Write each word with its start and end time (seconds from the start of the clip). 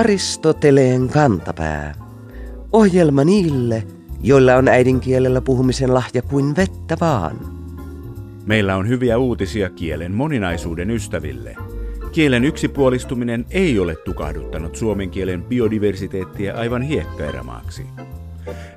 Aristoteleen 0.00 1.08
kantapää. 1.08 1.94
Ohjelma 2.72 3.24
niille, 3.24 3.82
joilla 4.22 4.54
on 4.54 4.68
äidinkielellä 4.68 5.40
puhumisen 5.40 5.94
lahja 5.94 6.22
kuin 6.22 6.56
vettä 6.56 6.96
vaan. 7.00 7.36
Meillä 8.46 8.76
on 8.76 8.88
hyviä 8.88 9.18
uutisia 9.18 9.70
kielen 9.70 10.12
moninaisuuden 10.12 10.90
ystäville. 10.90 11.56
Kielen 12.12 12.44
yksipuolistuminen 12.44 13.46
ei 13.50 13.78
ole 13.78 13.96
tukahduttanut 13.96 14.76
suomen 14.76 15.10
kielen 15.10 15.42
biodiversiteettiä 15.42 16.54
aivan 16.54 16.82
hiekkaerämaaksi. 16.82 17.86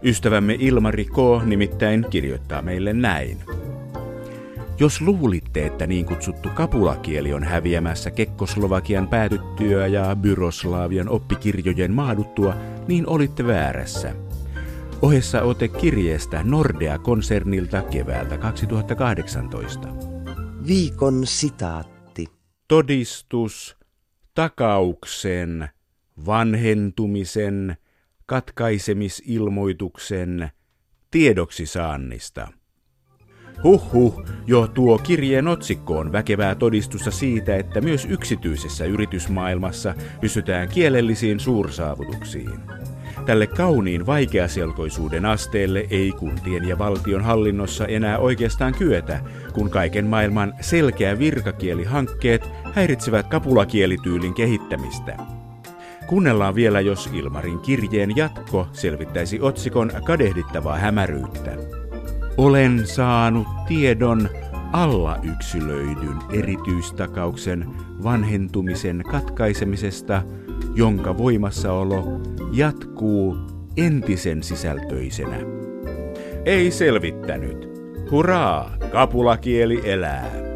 Ystävämme 0.04 0.56
Ilmari 0.60 1.06
K. 1.06 1.46
nimittäin 1.46 2.06
kirjoittaa 2.10 2.62
meille 2.62 2.94
näin. 2.94 3.38
Jos 4.80 5.02
luulitte, 5.02 5.66
että 5.66 5.88
niin 5.88 6.06
kutsuttu 6.06 6.50
kapulakieli 6.50 7.34
on 7.34 7.44
häviämässä 7.44 8.12
Kekkoslovakian 8.12 9.08
päätyttyä 9.08 9.88
ja 9.88 10.16
Byroslaavian 10.16 11.10
oppikirjojen 11.10 11.94
maaduttua, 11.94 12.56
niin 12.88 13.08
olitte 13.08 13.48
väärässä. 13.48 14.16
Ohessa 15.02 15.42
ote 15.42 15.68
kirjeestä 15.68 16.44
Nordea-konsernilta 16.44 17.82
keväältä 17.82 18.38
2018. 18.38 19.88
Viikon 20.68 21.28
sitaatti. 21.28 22.28
Todistus 22.68 23.78
takauksen, 24.34 25.70
vanhentumisen, 26.26 27.78
katkaisemisilmoituksen, 28.26 30.52
tiedoksi 31.12 31.66
saannista. 31.66 32.48
Huhhuh, 33.64 34.26
jo 34.48 34.68
tuo 34.68 34.98
kirjeen 34.98 35.48
otsikko 35.48 35.98
on 35.98 36.12
väkevää 36.12 36.56
todistusta 36.56 37.12
siitä, 37.12 37.56
että 37.56 37.82
myös 37.82 38.08
yksityisessä 38.10 38.86
yritysmaailmassa 38.86 39.96
pysytään 40.22 40.70
kielellisiin 40.70 41.40
suursaavutuksiin. 41.40 42.60
Tälle 43.26 43.48
kauniin 43.48 44.06
vaikeaselkoisuuden 44.06 45.26
asteelle 45.26 45.88
ei 45.90 46.12
kuntien 46.12 46.68
ja 46.68 46.78
valtion 46.78 47.24
hallinnossa 47.24 47.86
enää 47.86 48.18
oikeastaan 48.18 48.74
kyetä, 48.74 49.20
kun 49.54 49.70
kaiken 49.70 50.08
maailman 50.08 50.54
selkeä 50.62 51.20
virkakielihankkeet 51.20 52.50
häiritsevät 52.74 53.28
kapulakielityylin 53.28 54.34
kehittämistä. 54.34 55.18
Kuunnellaan 56.08 56.56
vielä, 56.56 56.82
jos 56.82 57.10
Ilmarin 57.14 57.60
kirjeen 57.60 58.16
jatko 58.16 58.68
selvittäisi 58.72 59.42
otsikon 59.42 59.92
kadehdittavaa 60.06 60.78
hämäryyttä. 60.78 61.83
Olen 62.38 62.88
saanut 62.88 63.48
tiedon 63.68 64.30
alla 64.72 65.20
yksilöidyn 65.24 66.18
erityistakauksen 66.34 67.66
vanhentumisen 68.04 69.04
katkaisemisesta, 69.12 70.22
jonka 70.76 71.18
voimassaolo 71.18 72.22
jatkuu 72.52 73.38
entisen 73.78 74.44
sisältöisenä. 74.44 75.38
Ei 76.46 76.72
selvittänyt. 76.72 77.70
Hurraa, 78.12 78.72
kapulakieli 78.92 79.92
elää. 79.92 80.53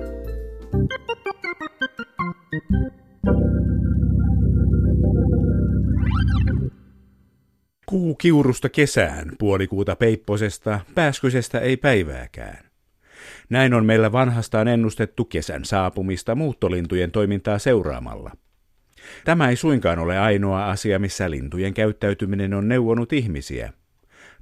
Kuu 7.98 8.16
kiurusta 8.16 8.70
kesään, 8.70 9.32
puolikuuta 9.40 9.96
peipposesta, 9.96 10.80
pääskysestä 10.96 11.60
ei 11.60 11.78
päivääkään. 11.78 12.58
Näin 13.50 13.74
on 13.74 13.86
meillä 13.86 14.12
vanhastaan 14.12 14.68
ennustettu 14.68 15.26
kesän 15.26 15.66
saapumista 15.66 16.36
muuttolintujen 16.36 17.12
toimintaa 17.12 17.60
seuraamalla. 17.60 18.32
Tämä 19.26 19.50
ei 19.50 19.56
suinkaan 19.56 20.00
ole 20.00 20.20
ainoa 20.20 20.70
asia, 20.70 21.00
missä 21.00 21.32
lintujen 21.32 21.74
käyttäytyminen 21.74 22.54
on 22.54 22.68
neuvonut 22.68 23.14
ihmisiä. 23.14 23.74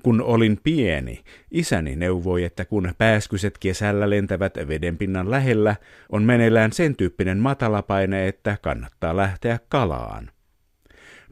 Kun 0.03 0.21
olin 0.21 0.59
pieni, 0.63 1.23
isäni 1.51 1.95
neuvoi, 1.95 2.43
että 2.43 2.65
kun 2.65 2.93
pääskyset 2.97 3.57
kesällä 3.57 4.09
lentävät 4.09 4.53
vedenpinnan 4.67 5.31
lähellä, 5.31 5.75
on 6.11 6.23
meneillään 6.23 6.73
sen 6.73 6.95
tyyppinen 6.95 7.37
matalapaine, 7.37 8.27
että 8.27 8.57
kannattaa 8.61 9.17
lähteä 9.17 9.59
kalaan. 9.69 10.34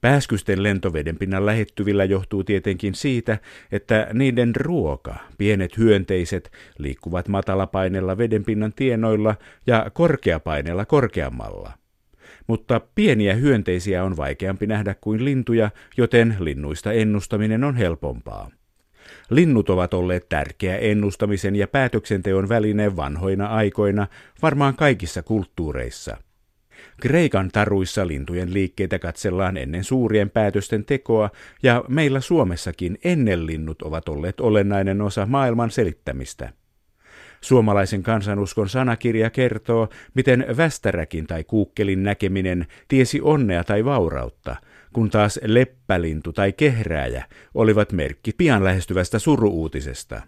Pääskysten 0.03 0.63
lentoveden 0.63 1.17
pinnan 1.17 1.45
lähettyvillä 1.45 2.03
johtuu 2.03 2.43
tietenkin 2.43 2.95
siitä, 2.95 3.37
että 3.71 4.07
niiden 4.13 4.55
ruoka, 4.55 5.15
pienet 5.37 5.77
hyönteiset, 5.77 6.51
liikkuvat 6.77 7.27
matalapainella 7.27 8.17
vedenpinnan 8.17 8.73
tienoilla 8.75 9.35
ja 9.67 9.91
korkeapaineella 9.93 10.85
korkeammalla. 10.85 11.71
Mutta 12.47 12.81
pieniä 12.95 13.33
hyönteisiä 13.33 14.03
on 14.03 14.17
vaikeampi 14.17 14.67
nähdä 14.67 14.95
kuin 15.01 15.25
lintuja, 15.25 15.69
joten 15.97 16.35
linnuista 16.39 16.91
ennustaminen 16.91 17.63
on 17.63 17.75
helpompaa. 17.75 18.51
Linnut 19.29 19.69
ovat 19.69 19.93
olleet 19.93 20.29
tärkeä 20.29 20.77
ennustamisen 20.77 21.55
ja 21.55 21.67
päätöksenteon 21.67 22.49
väline 22.49 22.95
vanhoina 22.95 23.47
aikoina 23.47 24.07
varmaan 24.41 24.75
kaikissa 24.75 25.23
kulttuureissa– 25.23 26.17
Kreikan 27.01 27.49
taruissa 27.51 28.07
lintujen 28.07 28.53
liikkeitä 28.53 28.99
katsellaan 28.99 29.57
ennen 29.57 29.83
suurien 29.83 30.29
päätösten 30.29 30.85
tekoa, 30.85 31.29
ja 31.63 31.83
meillä 31.87 32.21
Suomessakin 32.21 32.97
ennen 33.03 33.45
linnut 33.45 33.81
ovat 33.81 34.09
olleet 34.09 34.39
olennainen 34.39 35.01
osa 35.01 35.25
maailman 35.25 35.71
selittämistä. 35.71 36.53
Suomalaisen 37.41 38.03
kansanuskon 38.03 38.69
sanakirja 38.69 39.29
kertoo, 39.29 39.89
miten 40.13 40.45
västäräkin 40.57 41.27
tai 41.27 41.43
kuukkelin 41.43 42.03
näkeminen 42.03 42.67
tiesi 42.87 43.21
onnea 43.21 43.63
tai 43.63 43.85
vaurautta, 43.85 44.55
kun 44.93 45.09
taas 45.09 45.39
leppälintu 45.43 46.33
tai 46.33 46.53
kehrääjä 46.53 47.25
olivat 47.53 47.91
merkki 47.91 48.31
pian 48.37 48.63
lähestyvästä 48.63 49.19
suruuutisesta. 49.19 50.21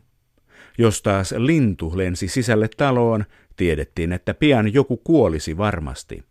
Jos 0.77 1.01
taas 1.01 1.33
lintu 1.37 1.93
lensi 1.95 2.27
sisälle 2.27 2.69
taloon, 2.77 3.25
tiedettiin, 3.55 4.11
että 4.11 4.33
pian 4.33 4.73
joku 4.73 4.97
kuolisi 4.97 5.57
varmasti. 5.57 6.23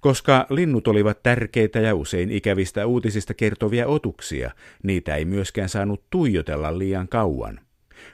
Koska 0.00 0.46
linnut 0.50 0.88
olivat 0.88 1.22
tärkeitä 1.22 1.78
ja 1.78 1.94
usein 1.94 2.30
ikävistä 2.30 2.86
uutisista 2.86 3.34
kertovia 3.34 3.86
otuksia, 3.86 4.50
niitä 4.82 5.16
ei 5.16 5.24
myöskään 5.24 5.68
saanut 5.68 6.02
tuijotella 6.10 6.78
liian 6.78 7.08
kauan. 7.08 7.60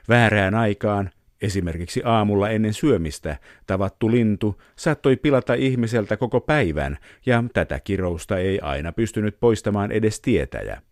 Väärään 0.09 0.55
aikaan, 0.55 1.11
esimerkiksi 1.43 2.03
aamulla 2.05 2.51
ennen 2.51 2.75
syömistä, 2.75 3.37
tavattu 3.67 4.11
lintu 4.11 4.63
saattoi 4.77 5.17
pilata 5.17 5.55
ihmiseltä 5.55 6.17
koko 6.17 6.41
päivän, 6.41 6.99
ja 7.27 7.45
tätä 7.53 7.81
kirousta 7.81 8.39
ei 8.39 8.61
aina 8.61 8.93
pystynyt 8.93 9.41
poistamaan 9.41 9.93
edes 9.93 10.21
tietäjä. 10.21 10.83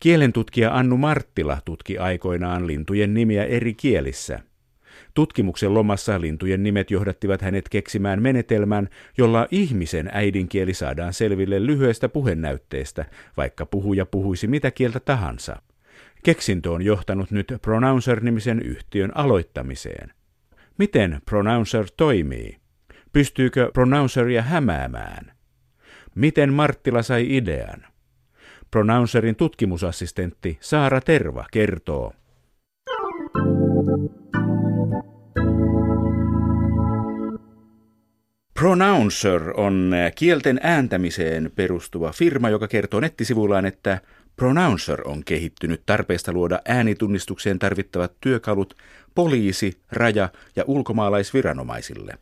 Kielentutkija 0.00 0.76
Annu 0.76 0.96
Marttila 0.96 1.58
tutki 1.64 1.98
aikoinaan 1.98 2.66
lintujen 2.66 3.14
nimiä 3.14 3.44
eri 3.44 3.74
kielissä– 3.74 4.40
Tutkimuksen 5.14 5.74
lomassa 5.74 6.20
lintujen 6.20 6.62
nimet 6.62 6.90
johdattivat 6.90 7.42
hänet 7.42 7.68
keksimään 7.68 8.22
menetelmän, 8.22 8.88
jolla 9.18 9.46
ihmisen 9.50 10.10
äidinkieli 10.12 10.74
saadaan 10.74 11.12
selville 11.12 11.66
lyhyestä 11.66 12.08
puhenäytteestä, 12.08 13.04
vaikka 13.36 13.66
puhuja 13.66 14.06
puhuisi 14.06 14.46
mitä 14.46 14.70
kieltä 14.70 15.00
tahansa. 15.00 15.62
Keksintö 16.22 16.70
on 16.70 16.82
johtanut 16.82 17.30
nyt 17.30 17.52
Pronouncer-nimisen 17.62 18.62
yhtiön 18.62 19.12
aloittamiseen. 19.14 20.12
Miten 20.78 21.20
Pronouncer 21.24 21.86
toimii? 21.96 22.56
Pystyykö 23.12 23.70
Pronounceria 23.72 24.42
hämäämään? 24.42 25.32
Miten 26.14 26.52
Marttila 26.52 27.02
sai 27.02 27.36
idean? 27.36 27.84
Pronouncerin 28.70 29.36
tutkimusassistentti 29.36 30.58
Saara 30.60 31.00
Terva 31.00 31.44
kertoo. 31.50 32.12
Pronouncer 38.62 39.42
on 39.56 39.92
kielten 40.14 40.60
ääntämiseen 40.62 41.52
perustuva 41.56 42.12
firma, 42.12 42.50
joka 42.50 42.68
kertoo 42.68 43.00
nettisivuillaan, 43.00 43.66
että 43.66 44.00
Pronouncer 44.36 45.08
on 45.08 45.24
kehittynyt 45.24 45.82
tarpeesta 45.86 46.32
luoda 46.32 46.60
äänitunnistukseen 46.68 47.58
tarvittavat 47.58 48.12
työkalut 48.20 48.76
poliisi-, 49.14 49.78
raja- 49.92 50.28
ja 50.56 50.64
ulkomaalaisviranomaisille. 50.66 52.18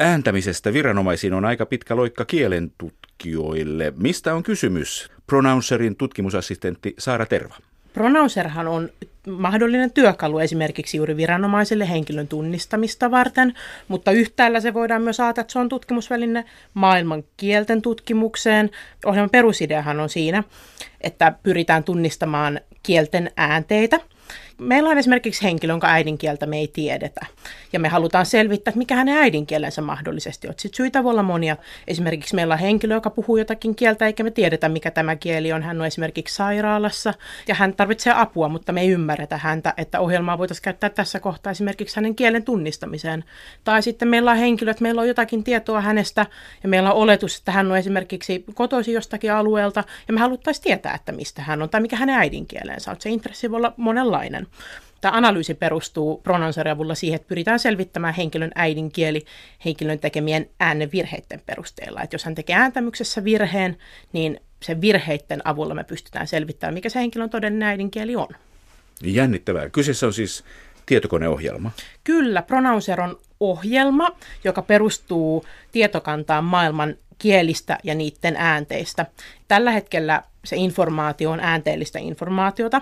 Ääntämisestä 0.00 0.72
viranomaisiin 0.72 1.34
on 1.34 1.44
aika 1.44 1.66
pitkä 1.66 1.96
loikka 1.96 2.24
kielen 2.24 2.72
tutkijoille. 2.78 3.92
Mistä 3.96 4.34
on 4.34 4.42
kysymys? 4.42 5.10
Pronouncerin 5.26 5.96
tutkimusassistentti 5.96 6.94
Saara 6.98 7.26
Terva. 7.26 7.56
Pronouncerhan 7.96 8.68
on 8.68 8.90
mahdollinen 9.26 9.90
työkalu 9.90 10.38
esimerkiksi 10.38 10.96
juuri 10.96 11.16
viranomaisille 11.16 11.88
henkilön 11.88 12.28
tunnistamista 12.28 13.10
varten, 13.10 13.54
mutta 13.88 14.10
yhtäällä 14.10 14.60
se 14.60 14.74
voidaan 14.74 15.02
myös 15.02 15.20
ajatella, 15.20 15.42
että 15.42 15.52
se 15.52 15.58
on 15.58 15.68
tutkimusväline 15.68 16.44
maailman 16.74 17.24
kielten 17.36 17.82
tutkimukseen. 17.82 18.70
Ohjelman 19.04 19.30
perusideahan 19.30 20.00
on 20.00 20.08
siinä, 20.08 20.44
että 21.00 21.32
pyritään 21.42 21.84
tunnistamaan 21.84 22.60
kielten 22.82 23.30
äänteitä 23.36 24.00
Meillä 24.58 24.90
on 24.90 24.98
esimerkiksi 24.98 25.42
henkilö, 25.42 25.72
jonka 25.72 25.86
äidinkieltä 25.86 26.46
me 26.46 26.58
ei 26.58 26.68
tiedetä. 26.68 27.26
Ja 27.72 27.80
me 27.80 27.88
halutaan 27.88 28.26
selvittää, 28.26 28.70
että 28.70 28.78
mikä 28.78 28.96
hänen 28.96 29.18
äidinkielensä 29.18 29.82
mahdollisesti 29.82 30.48
on. 30.48 30.54
Sitten 30.56 30.76
syitä 30.76 31.04
voi 31.04 31.10
olla 31.10 31.22
monia. 31.22 31.56
Esimerkiksi 31.88 32.34
meillä 32.34 32.54
on 32.54 32.60
henkilö, 32.60 32.94
joka 32.94 33.10
puhuu 33.10 33.36
jotakin 33.36 33.74
kieltä, 33.74 34.06
eikä 34.06 34.24
me 34.24 34.30
tiedetä, 34.30 34.68
mikä 34.68 34.90
tämä 34.90 35.16
kieli 35.16 35.52
on. 35.52 35.62
Hän 35.62 35.80
on 35.80 35.86
esimerkiksi 35.86 36.34
sairaalassa 36.34 37.14
ja 37.48 37.54
hän 37.54 37.74
tarvitsee 37.74 38.12
apua, 38.16 38.48
mutta 38.48 38.72
me 38.72 38.80
ei 38.80 38.88
ymmärretä 38.88 39.38
häntä, 39.38 39.74
että 39.76 40.00
ohjelmaa 40.00 40.38
voitaisiin 40.38 40.62
käyttää 40.62 40.90
tässä 40.90 41.20
kohtaa 41.20 41.50
esimerkiksi 41.50 41.96
hänen 41.96 42.14
kielen 42.14 42.44
tunnistamiseen. 42.44 43.24
Tai 43.64 43.82
sitten 43.82 44.08
meillä 44.08 44.30
on 44.30 44.36
henkilö, 44.36 44.70
että 44.70 44.82
meillä 44.82 45.00
on 45.00 45.08
jotakin 45.08 45.44
tietoa 45.44 45.80
hänestä 45.80 46.26
ja 46.62 46.68
meillä 46.68 46.92
on 46.92 47.02
oletus, 47.02 47.38
että 47.38 47.52
hän 47.52 47.70
on 47.70 47.78
esimerkiksi 47.78 48.44
kotoisin 48.54 48.94
jostakin 48.94 49.32
alueelta 49.32 49.84
ja 50.08 50.14
me 50.14 50.20
haluttaisiin 50.20 50.64
tietää, 50.64 50.94
että 50.94 51.12
mistä 51.12 51.42
hän 51.42 51.62
on 51.62 51.68
tai 51.68 51.80
mikä 51.80 51.96
hänen 51.96 52.16
äidinkielensä 52.16 52.90
on. 52.90 52.96
Se 53.00 53.10
intressi 53.10 53.50
voi 53.50 53.56
olla 53.56 53.72
monenlainen. 53.76 54.45
Tämä 55.00 55.16
analyysi 55.16 55.54
perustuu 55.54 56.20
pronouncerin 56.20 56.72
avulla 56.72 56.94
siihen, 56.94 57.16
että 57.16 57.28
pyritään 57.28 57.58
selvittämään 57.58 58.14
henkilön 58.14 58.50
äidinkieli 58.54 59.24
henkilön 59.64 59.98
tekemien 59.98 60.50
äänenvirheiden 60.60 61.42
perusteella. 61.46 62.02
Että 62.02 62.14
jos 62.14 62.24
hän 62.24 62.34
tekee 62.34 62.56
ääntämyksessä 62.56 63.24
virheen, 63.24 63.78
niin 64.12 64.40
sen 64.62 64.80
virheiden 64.80 65.40
avulla 65.44 65.74
me 65.74 65.84
pystytään 65.84 66.26
selvittämään, 66.26 66.74
mikä 66.74 66.88
se 66.88 66.98
henkilön 66.98 67.30
todellinen 67.30 67.68
äidinkieli 67.68 68.16
on. 68.16 68.28
Jännittävää. 69.02 69.68
Kyseessä 69.68 70.06
on 70.06 70.12
siis 70.12 70.44
tietokoneohjelma. 70.86 71.70
Kyllä, 72.04 72.42
Pronouncer 72.42 73.00
on 73.00 73.18
ohjelma, 73.40 74.08
joka 74.44 74.62
perustuu 74.62 75.44
tietokantaan 75.72 76.44
maailman 76.44 76.94
kielistä 77.18 77.78
ja 77.84 77.94
niiden 77.94 78.36
äänteistä. 78.36 79.06
Tällä 79.48 79.70
hetkellä 79.70 80.22
se 80.44 80.56
informaatio 80.56 81.30
on 81.30 81.40
äänteellistä 81.40 81.98
informaatiota 81.98 82.80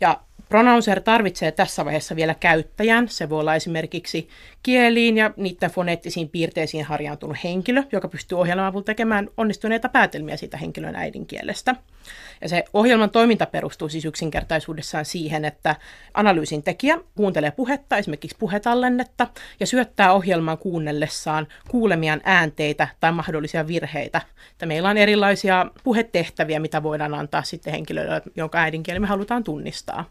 ja 0.00 0.20
Pronouncer 0.48 1.00
tarvitsee 1.00 1.52
tässä 1.52 1.84
vaiheessa 1.84 2.16
vielä 2.16 2.34
käyttäjän. 2.34 3.08
Se 3.08 3.28
voi 3.28 3.40
olla 3.40 3.54
esimerkiksi 3.54 4.28
kieliin 4.62 5.16
ja 5.16 5.30
niiden 5.36 5.70
foneettisiin 5.70 6.28
piirteisiin 6.28 6.84
harjaantunut 6.84 7.36
henkilö, 7.44 7.82
joka 7.92 8.08
pystyy 8.08 8.38
ohjelman 8.38 8.66
avulla 8.66 8.84
tekemään 8.84 9.28
onnistuneita 9.36 9.88
päätelmiä 9.88 10.36
siitä 10.36 10.56
henkilön 10.56 10.96
äidinkielestä. 10.96 11.76
Ja 12.40 12.48
se 12.48 12.64
ohjelman 12.72 13.10
toiminta 13.10 13.46
perustuu 13.46 13.88
siis 13.88 14.04
yksinkertaisuudessaan 14.04 15.04
siihen, 15.04 15.44
että 15.44 15.76
analyysin 16.14 16.62
tekijä 16.62 16.98
kuuntelee 17.14 17.50
puhetta, 17.50 17.96
esimerkiksi 17.96 18.36
puhetallennetta, 18.38 19.26
ja 19.60 19.66
syöttää 19.66 20.12
ohjelman 20.12 20.58
kuunnellessaan 20.58 21.46
kuulemiaan 21.68 22.20
äänteitä 22.24 22.88
tai 23.00 23.12
mahdollisia 23.12 23.66
virheitä. 23.66 24.20
Että 24.50 24.66
meillä 24.66 24.88
on 24.88 24.96
erilaisia 24.96 25.66
puhetehtäviä, 25.84 26.60
mitä 26.60 26.82
voidaan 26.82 27.14
antaa 27.14 27.42
sitten 27.42 27.72
henkilölle, 27.72 28.22
jonka 28.36 28.58
äidinkieli 28.58 29.00
me 29.00 29.06
halutaan 29.06 29.44
tunnistaa. 29.44 30.04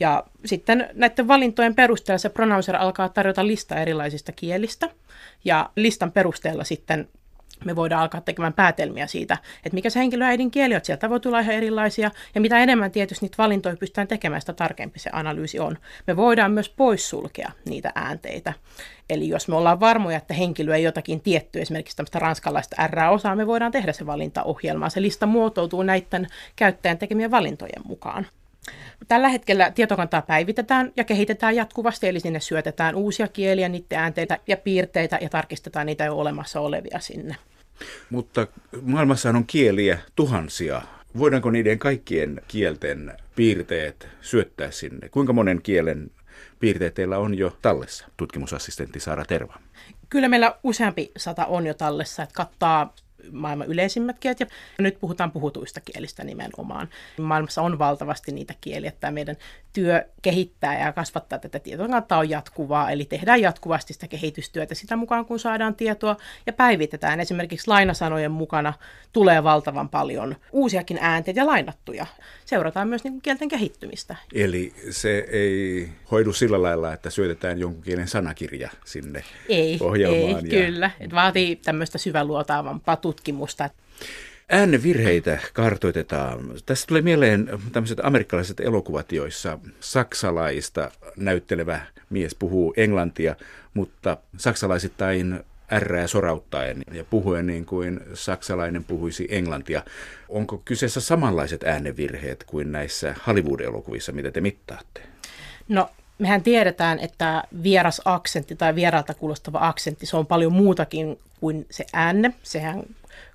Ja 0.00 0.24
sitten 0.44 0.88
näiden 0.94 1.28
valintojen 1.28 1.74
perusteella 1.74 2.18
se 2.18 2.28
pronouncer 2.28 2.76
alkaa 2.76 3.08
tarjota 3.08 3.46
lista 3.46 3.76
erilaisista 3.76 4.32
kielistä, 4.32 4.88
ja 5.44 5.70
listan 5.76 6.12
perusteella 6.12 6.64
sitten 6.64 7.08
me 7.64 7.76
voidaan 7.76 8.02
alkaa 8.02 8.20
tekemään 8.20 8.52
päätelmiä 8.52 9.06
siitä, 9.06 9.38
että 9.64 9.74
mikä 9.74 9.90
se 9.90 10.00
henkilön 10.00 10.28
äidinkieli 10.28 10.74
on. 10.74 10.80
Sieltä 10.84 11.10
voi 11.10 11.20
tulla 11.20 11.40
ihan 11.40 11.54
erilaisia, 11.54 12.10
ja 12.34 12.40
mitä 12.40 12.58
enemmän 12.58 12.90
tietysti 12.90 13.24
niitä 13.24 13.38
valintoja 13.38 13.76
pystytään 13.76 14.08
tekemään, 14.08 14.40
sitä 14.40 14.52
tarkempi 14.52 14.98
se 14.98 15.10
analyysi 15.12 15.58
on. 15.58 15.78
Me 16.06 16.16
voidaan 16.16 16.52
myös 16.52 16.68
poissulkea 16.68 17.52
niitä 17.64 17.92
äänteitä. 17.94 18.52
Eli 19.10 19.28
jos 19.28 19.48
me 19.48 19.56
ollaan 19.56 19.80
varmoja, 19.80 20.16
että 20.16 20.34
henkilö 20.34 20.74
ei 20.74 20.82
jotakin 20.82 21.20
tiettyä, 21.20 21.62
esimerkiksi 21.62 21.96
tämmöistä 21.96 22.18
ranskalaista 22.18 22.86
R-osaa, 22.86 23.36
me 23.36 23.46
voidaan 23.46 23.72
tehdä 23.72 23.92
se 23.92 24.06
valintaohjelma. 24.06 24.88
Se 24.90 25.02
lista 25.02 25.26
muotoutuu 25.26 25.82
näiden 25.82 26.26
käyttäjän 26.56 26.98
tekemien 26.98 27.30
valintojen 27.30 27.82
mukaan. 27.84 28.26
Tällä 29.08 29.28
hetkellä 29.28 29.70
tietokantaa 29.70 30.22
päivitetään 30.22 30.92
ja 30.96 31.04
kehitetään 31.04 31.56
jatkuvasti, 31.56 32.08
eli 32.08 32.20
sinne 32.20 32.40
syötetään 32.40 32.94
uusia 32.94 33.28
kieliä, 33.28 33.68
niiden 33.68 33.98
äänteitä 33.98 34.38
ja 34.46 34.56
piirteitä 34.56 35.18
ja 35.20 35.28
tarkistetaan 35.28 35.86
niitä 35.86 36.04
jo 36.04 36.16
olemassa 36.16 36.60
olevia 36.60 37.00
sinne. 37.00 37.36
Mutta 38.10 38.46
maailmassa 38.82 39.28
on 39.30 39.46
kieliä 39.46 39.98
tuhansia. 40.16 40.82
Voidaanko 41.18 41.50
niiden 41.50 41.78
kaikkien 41.78 42.40
kielten 42.48 43.12
piirteet 43.36 44.08
syöttää 44.20 44.70
sinne? 44.70 45.08
Kuinka 45.08 45.32
monen 45.32 45.62
kielen 45.62 46.10
piirteet 46.60 46.94
teillä 46.94 47.18
on 47.18 47.38
jo 47.38 47.56
tallessa, 47.62 48.06
tutkimusassistentti 48.16 49.00
Saara 49.00 49.24
Terva? 49.24 49.58
Kyllä 50.08 50.28
meillä 50.28 50.58
useampi 50.62 51.12
sata 51.16 51.46
on 51.46 51.66
jo 51.66 51.74
tallessa, 51.74 52.22
että 52.22 52.34
kattaa 52.34 52.94
maailman 53.32 53.66
yleisimmät 53.66 54.18
kielet, 54.18 54.40
ja 54.40 54.46
nyt 54.78 55.00
puhutaan 55.00 55.30
puhutuista 55.30 55.80
kielistä 55.80 56.24
nimenomaan. 56.24 56.88
Maailmassa 57.18 57.62
on 57.62 57.78
valtavasti 57.78 58.32
niitä 58.32 58.54
kieliä, 58.60 58.88
että 58.88 59.10
meidän 59.10 59.36
työ 59.78 60.04
kehittää 60.22 60.80
ja 60.80 60.92
kasvattaa 60.92 61.38
tätä 61.38 61.58
tietokantaa 61.58 62.18
on 62.18 62.30
jatkuvaa, 62.30 62.90
eli 62.90 63.04
tehdään 63.04 63.40
jatkuvasti 63.40 63.92
sitä 63.92 64.08
kehitystyötä 64.08 64.74
sitä 64.74 64.96
mukaan, 64.96 65.24
kun 65.24 65.38
saadaan 65.38 65.74
tietoa, 65.74 66.16
ja 66.46 66.52
päivitetään. 66.52 67.20
Esimerkiksi 67.20 67.68
lainasanojen 67.68 68.30
mukana 68.30 68.72
tulee 69.12 69.44
valtavan 69.44 69.88
paljon 69.88 70.36
uusiakin 70.52 70.98
äänteitä 71.00 71.40
ja 71.40 71.46
lainattuja. 71.46 72.06
Seurataan 72.44 72.88
myös 72.88 73.04
niin 73.04 73.22
kielten 73.22 73.48
kehittymistä. 73.48 74.16
Eli 74.34 74.74
se 74.90 75.26
ei 75.30 75.88
hoidu 76.10 76.32
sillä 76.32 76.62
lailla, 76.62 76.92
että 76.92 77.10
syötetään 77.10 77.58
jonkun 77.58 77.82
kielen 77.82 78.08
sanakirja 78.08 78.70
sinne 78.84 79.24
ei, 79.48 79.78
ohjelmaan. 79.80 80.46
Ei, 80.46 80.60
ja... 80.60 80.66
kyllä. 80.66 80.90
Et 81.00 81.14
vaatii 81.14 81.56
tämmöistä 81.56 81.98
syväluotaavampaa 81.98 82.96
tutkimusta. 82.96 83.70
Äänevirheitä 84.50 85.38
kartoitetaan. 85.52 86.40
Tässä 86.66 86.86
tulee 86.86 87.02
mieleen 87.02 87.50
tämmöiset 87.72 88.00
amerikkalaiset 88.02 88.60
elokuvat, 88.60 89.12
joissa 89.12 89.58
saksalaista 89.80 90.90
näyttelevä 91.16 91.80
mies 92.10 92.34
puhuu 92.34 92.74
englantia, 92.76 93.36
mutta 93.74 94.16
saksalaisittain 94.36 95.40
ärrää 95.72 96.06
sorauttaen 96.06 96.82
ja 96.92 97.04
puhuen 97.04 97.46
niin 97.46 97.64
kuin 97.66 98.00
saksalainen 98.14 98.84
puhuisi 98.84 99.26
englantia. 99.30 99.82
Onko 100.28 100.62
kyseessä 100.64 101.00
samanlaiset 101.00 101.62
äänevirheet 101.62 102.44
kuin 102.44 102.72
näissä 102.72 103.14
Hollywood-elokuvissa, 103.26 104.12
mitä 104.12 104.30
te 104.30 104.40
mittaatte? 104.40 105.02
No 105.68 105.90
mehän 106.18 106.42
tiedetään, 106.42 106.98
että 106.98 107.42
vieras 107.62 108.02
aksentti 108.04 108.56
tai 108.56 108.74
vieraalta 108.74 109.14
kuulostava 109.14 109.58
aksentti, 109.62 110.06
se 110.06 110.16
on 110.16 110.26
paljon 110.26 110.52
muutakin 110.52 111.18
kuin 111.40 111.66
se 111.70 111.86
äänne. 111.92 112.34
Sehän 112.42 112.82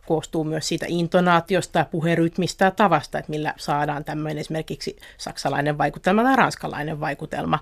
koostuu 0.06 0.44
myös 0.44 0.68
siitä 0.68 0.86
intonaatiosta 0.90 1.86
puherytmistä 1.92 2.66
ja 2.66 2.72
tavasta, 2.72 3.20
että 3.20 3.30
millä 3.30 3.54
saadaan 3.58 4.04
tämmöinen 4.04 4.38
esimerkiksi 4.38 4.96
saksalainen 5.18 5.78
vaikutelma 5.78 6.24
tai 6.24 6.36
ranskalainen 6.36 7.00
vaikutelma. 7.00 7.60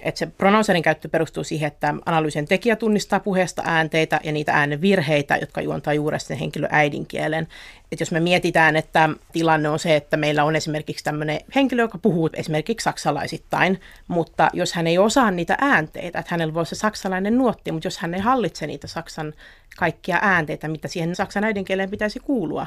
Että 0.00 0.18
se 0.18 0.26
pronouncerin 0.26 0.82
käyttö 0.82 1.08
perustuu 1.08 1.44
siihen, 1.44 1.66
että 1.66 1.94
analyysin 2.06 2.46
tekijä 2.46 2.76
tunnistaa 2.76 3.20
puheesta 3.20 3.62
äänteitä 3.66 4.20
ja 4.24 4.32
niitä 4.32 4.52
äänen 4.52 4.80
virheitä, 4.80 5.36
jotka 5.36 5.60
juontaa 5.60 5.94
juuri 5.94 6.20
sen 6.20 6.36
henkilön 6.36 6.68
äidinkielen. 6.72 7.48
Et 7.92 8.00
jos 8.00 8.12
me 8.12 8.20
mietitään, 8.20 8.76
että 8.76 9.08
tilanne 9.32 9.68
on 9.68 9.78
se, 9.78 9.96
että 9.96 10.16
meillä 10.16 10.44
on 10.44 10.56
esimerkiksi 10.56 11.04
tämmöinen 11.04 11.40
henkilö, 11.54 11.82
joka 11.82 11.98
puhuu 11.98 12.30
esimerkiksi 12.32 12.84
saksalaisittain, 12.84 13.80
mutta 14.08 14.50
jos 14.52 14.72
hän 14.72 14.86
ei 14.86 14.98
osaa 14.98 15.30
niitä 15.30 15.56
äänteitä, 15.60 16.18
että 16.18 16.30
hänellä 16.34 16.54
voi 16.54 16.66
se 16.66 16.74
saksalainen 16.74 17.38
nuotti, 17.38 17.72
mutta 17.72 17.86
jos 17.86 17.98
hän 17.98 18.14
ei 18.14 18.20
hallitse 18.20 18.66
niitä 18.66 18.86
saksan 18.86 19.32
kaikkia 19.76 20.18
äänteitä, 20.22 20.68
mitä 20.68 20.88
siihen 20.88 21.16
saksan 21.16 21.44
äidinkieleen 21.44 21.90
pitäisi 21.90 22.20
kuulua, 22.20 22.66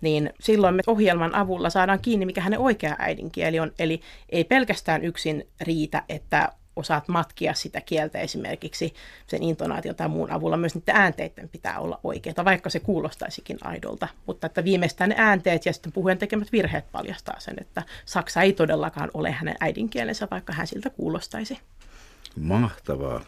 niin 0.00 0.30
silloin 0.40 0.74
me 0.74 0.82
ohjelman 0.86 1.34
avulla 1.34 1.70
saadaan 1.70 2.00
kiinni, 2.00 2.26
mikä 2.26 2.40
hänen 2.40 2.58
oikea 2.58 2.96
äidinkieli 2.98 3.60
on. 3.60 3.72
Eli 3.78 4.00
ei 4.28 4.44
pelkästään 4.44 5.04
yksin 5.04 5.46
riitä, 5.60 6.02
että 6.08 6.52
osaat 6.76 7.08
matkia 7.08 7.54
sitä 7.54 7.80
kieltä 7.80 8.18
esimerkiksi 8.18 8.94
sen 9.26 9.42
intonaation 9.42 9.94
tai 9.94 10.08
muun 10.08 10.30
avulla, 10.30 10.56
myös 10.56 10.74
niiden 10.74 10.96
äänteiden 10.96 11.48
pitää 11.48 11.78
olla 11.78 12.00
oikeita, 12.04 12.44
vaikka 12.44 12.70
se 12.70 12.80
kuulostaisikin 12.80 13.58
aidolta. 13.64 14.08
Mutta 14.26 14.46
että 14.46 14.64
viimeistään 14.64 15.10
ne 15.10 15.16
äänteet 15.18 15.66
ja 15.66 15.72
sitten 15.72 15.92
puhujan 15.92 16.18
tekemät 16.18 16.52
virheet 16.52 16.92
paljastaa 16.92 17.40
sen, 17.40 17.54
että 17.60 17.82
saksa 18.04 18.42
ei 18.42 18.52
todellakaan 18.52 19.10
ole 19.14 19.30
hänen 19.30 19.54
äidinkielensä, 19.60 20.28
vaikka 20.30 20.52
hän 20.52 20.66
siltä 20.66 20.90
kuulostaisi. 20.90 21.58
Mahtavaa. 22.40 23.24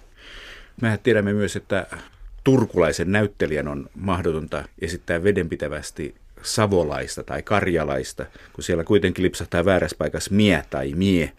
Mehän 0.80 0.98
tiedämme 1.02 1.32
myös, 1.32 1.56
että 1.56 1.86
turkulaisen 2.44 3.12
näyttelijän 3.12 3.68
on 3.68 3.90
mahdotonta 3.94 4.64
esittää 4.80 5.24
vedenpitävästi 5.24 6.14
savolaista 6.42 7.22
tai 7.22 7.42
karjalaista, 7.42 8.26
kun 8.52 8.64
siellä 8.64 8.84
kuitenkin 8.84 9.22
lipsahtaa 9.22 9.64
väärässä 9.64 9.96
paikassa 9.96 10.34
mie 10.34 10.64
tai 10.70 10.92
mie. 10.96 11.32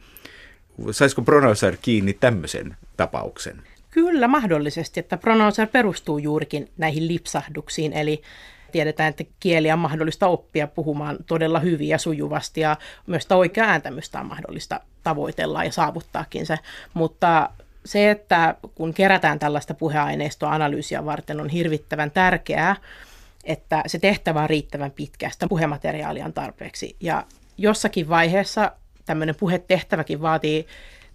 Saisiko 0.92 1.22
Pronouncer 1.22 1.78
kiinni 1.82 2.14
tämmöisen 2.14 2.78
tapauksen? 2.98 3.62
Kyllä, 3.92 4.28
mahdollisesti, 4.28 5.00
että 5.00 5.18
Pronouncer 5.18 5.68
perustuu 5.68 6.18
juurikin 6.18 6.72
näihin 6.78 7.08
lipsahduksiin, 7.08 7.94
eli 7.94 8.22
tiedetään, 8.72 9.10
että 9.10 9.24
kieliä 9.40 9.74
on 9.74 9.80
mahdollista 9.80 10.28
oppia 10.28 10.68
puhumaan 10.68 11.18
todella 11.28 11.60
hyvin 11.60 11.88
ja 11.88 11.98
sujuvasti, 11.98 12.62
ja 12.62 12.78
myös 13.08 13.24
sitä 13.24 13.36
oikeaa 13.36 13.68
ääntämystä 13.68 14.20
on 14.20 14.26
mahdollista 14.26 14.80
tavoitella 15.04 15.64
ja 15.64 15.72
saavuttaakin 15.72 16.46
se, 16.46 16.60
mutta 16.94 17.50
se, 17.86 18.12
että 18.12 18.56
kun 18.76 18.94
kerätään 18.94 19.40
tällaista 19.40 19.74
puheaineistoa 19.74 20.52
analyysiä 20.52 21.06
varten, 21.06 21.42
on 21.42 21.50
hirvittävän 21.50 22.12
tärkeää, 22.12 22.76
että 23.44 23.84
se 23.88 24.00
tehtävä 24.00 24.42
on 24.42 24.50
riittävän 24.50 24.92
pitkä, 24.92 25.30
sitä 25.30 25.48
puhemateriaalia 25.48 26.26
on 26.26 26.34
tarpeeksi. 26.34 26.96
Ja 27.00 27.24
jossakin 27.58 28.10
vaiheessa 28.10 28.72
tämmöinen 29.06 29.36
puhetehtäväkin 29.36 30.22
vaatii 30.22 30.68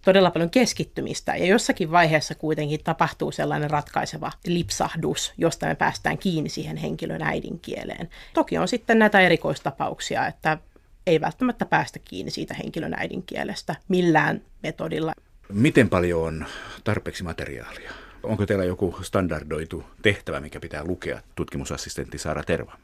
todella 0.04 0.30
paljon 0.30 0.50
keskittymistä 0.50 1.36
ja 1.36 1.46
jossakin 1.46 1.90
vaiheessa 1.90 2.34
kuitenkin 2.34 2.84
tapahtuu 2.84 3.32
sellainen 3.32 3.70
ratkaiseva 3.70 4.32
lipsahdus, 4.46 5.32
josta 5.38 5.66
me 5.66 5.74
päästään 5.74 6.18
kiinni 6.18 6.50
siihen 6.50 6.76
henkilön 6.76 7.22
äidinkieleen. 7.22 8.08
Toki 8.34 8.58
on 8.58 8.68
sitten 8.68 8.98
näitä 8.98 9.20
erikoistapauksia, 9.20 10.26
että 10.26 10.58
ei 11.06 11.20
välttämättä 11.20 11.66
päästä 11.66 11.98
kiinni 11.98 12.30
siitä 12.30 12.54
henkilön 12.54 12.94
äidinkielestä 12.94 13.74
millään 13.88 14.42
metodilla. 14.62 15.12
Miten 15.48 15.88
paljon 15.88 16.22
on 16.22 16.46
tarpeeksi 16.84 17.24
materiaalia? 17.24 17.92
Onko 18.22 18.46
teillä 18.46 18.64
joku 18.64 18.96
standardoitu 19.02 19.84
tehtävä, 20.02 20.40
mikä 20.40 20.60
pitää 20.60 20.84
lukea 20.84 21.20
tutkimusassistentti 21.34 22.18
Saara 22.18 22.42
Terva? 22.42 22.76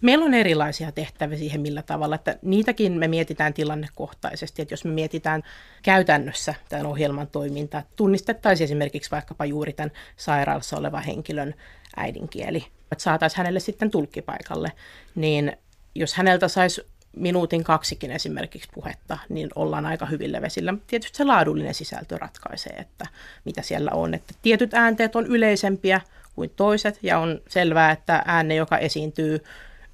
Meillä 0.00 0.24
on 0.24 0.34
erilaisia 0.34 0.92
tehtäviä 0.92 1.38
siihen 1.38 1.60
millä 1.60 1.82
tavalla, 1.82 2.14
että 2.14 2.38
niitäkin 2.42 2.92
me 2.92 3.08
mietitään 3.08 3.54
tilannekohtaisesti, 3.54 4.62
että 4.62 4.72
jos 4.72 4.84
me 4.84 4.90
mietitään 4.90 5.42
käytännössä 5.82 6.54
tämän 6.68 6.86
ohjelman 6.86 7.26
toimintaa, 7.26 7.82
tunnistettaisiin 7.96 8.64
esimerkiksi 8.64 9.10
vaikkapa 9.10 9.44
juuri 9.44 9.72
tämän 9.72 9.92
sairaalassa 10.16 10.76
olevan 10.76 11.02
henkilön 11.02 11.54
äidinkieli, 11.96 12.66
että 12.92 13.02
saataisiin 13.02 13.38
hänelle 13.38 13.60
sitten 13.60 13.90
tulkkipaikalle, 13.90 14.72
niin 15.14 15.56
jos 15.94 16.14
häneltä 16.14 16.48
saisi 16.48 16.82
minuutin 17.16 17.64
kaksikin 17.64 18.10
esimerkiksi 18.10 18.68
puhetta, 18.74 19.18
niin 19.28 19.48
ollaan 19.54 19.86
aika 19.86 20.06
hyvillä 20.06 20.42
vesillä. 20.42 20.74
Tietysti 20.86 21.16
se 21.16 21.24
laadullinen 21.24 21.74
sisältö 21.74 22.18
ratkaisee, 22.18 22.72
että 22.72 23.06
mitä 23.44 23.62
siellä 23.62 23.90
on. 23.94 24.14
Että 24.14 24.34
tietyt 24.42 24.74
äänteet 24.74 25.16
on 25.16 25.26
yleisempiä 25.26 26.00
kuin 26.34 26.50
toiset 26.56 26.98
ja 27.02 27.18
on 27.18 27.40
selvää, 27.48 27.90
että 27.90 28.22
ääne, 28.26 28.54
joka 28.54 28.78
esiintyy 28.78 29.44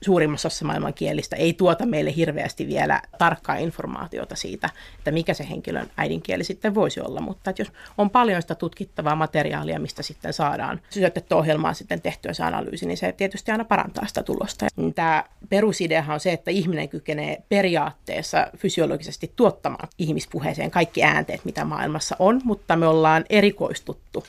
suurimmassa 0.00 0.46
osassa 0.46 0.64
maailman 0.64 0.94
kielistä 0.94 1.36
ei 1.36 1.52
tuota 1.52 1.86
meille 1.86 2.16
hirveästi 2.16 2.66
vielä 2.66 3.02
tarkkaa 3.18 3.56
informaatiota 3.56 4.36
siitä, 4.36 4.70
että 4.98 5.10
mikä 5.10 5.34
se 5.34 5.48
henkilön 5.50 5.90
äidinkieli 5.96 6.44
sitten 6.44 6.74
voisi 6.74 7.00
olla. 7.00 7.20
Mutta 7.20 7.50
että 7.50 7.62
jos 7.62 7.72
on 7.98 8.10
paljon 8.10 8.42
sitä 8.42 8.54
tutkittavaa 8.54 9.16
materiaalia, 9.16 9.80
mistä 9.80 10.02
sitten 10.02 10.32
saadaan 10.32 10.80
syötetty 10.90 11.34
ohjelmaan 11.34 11.74
sitten 11.74 12.00
tehtyä 12.00 12.32
se 12.32 12.42
analyysi, 12.42 12.86
niin 12.86 12.96
se 12.96 13.12
tietysti 13.12 13.50
aina 13.50 13.64
parantaa 13.64 14.06
sitä 14.06 14.22
tulosta. 14.22 14.66
Tämä 14.94 15.24
perusideahan 15.48 16.14
on 16.14 16.20
se, 16.20 16.32
että 16.32 16.50
ihminen 16.50 16.88
kykenee 16.88 17.42
periaatteessa 17.48 18.46
fysiologisesti 18.56 19.32
tuottamaan 19.36 19.88
ihmispuheeseen 19.98 20.70
kaikki 20.70 21.04
äänteet, 21.04 21.44
mitä 21.44 21.64
maailmassa 21.64 22.16
on, 22.18 22.40
mutta 22.44 22.76
me 22.76 22.86
ollaan 22.86 23.24
erikoistuttu 23.30 24.24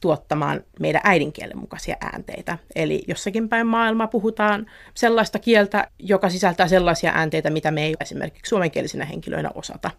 tuottamaan 0.00 0.64
meidän 0.80 1.00
äidinkielen 1.04 1.58
mukaisia 1.58 1.96
äänteitä. 2.00 2.58
Eli 2.74 3.02
jossakin 3.08 3.48
päin 3.48 3.66
maailmaa 3.66 4.06
puhutaan 4.06 4.66
sellaista 4.94 5.38
kieltä, 5.38 5.88
joka 5.98 6.28
sisältää 6.28 6.68
sellaisia 6.68 7.12
äänteitä, 7.14 7.50
mitä 7.50 7.70
me 7.70 7.84
ei 7.84 7.94
esimerkiksi 8.00 8.48
suomenkielisinä 8.48 9.04
henkilöinä 9.04 9.50
osata. 9.54 9.90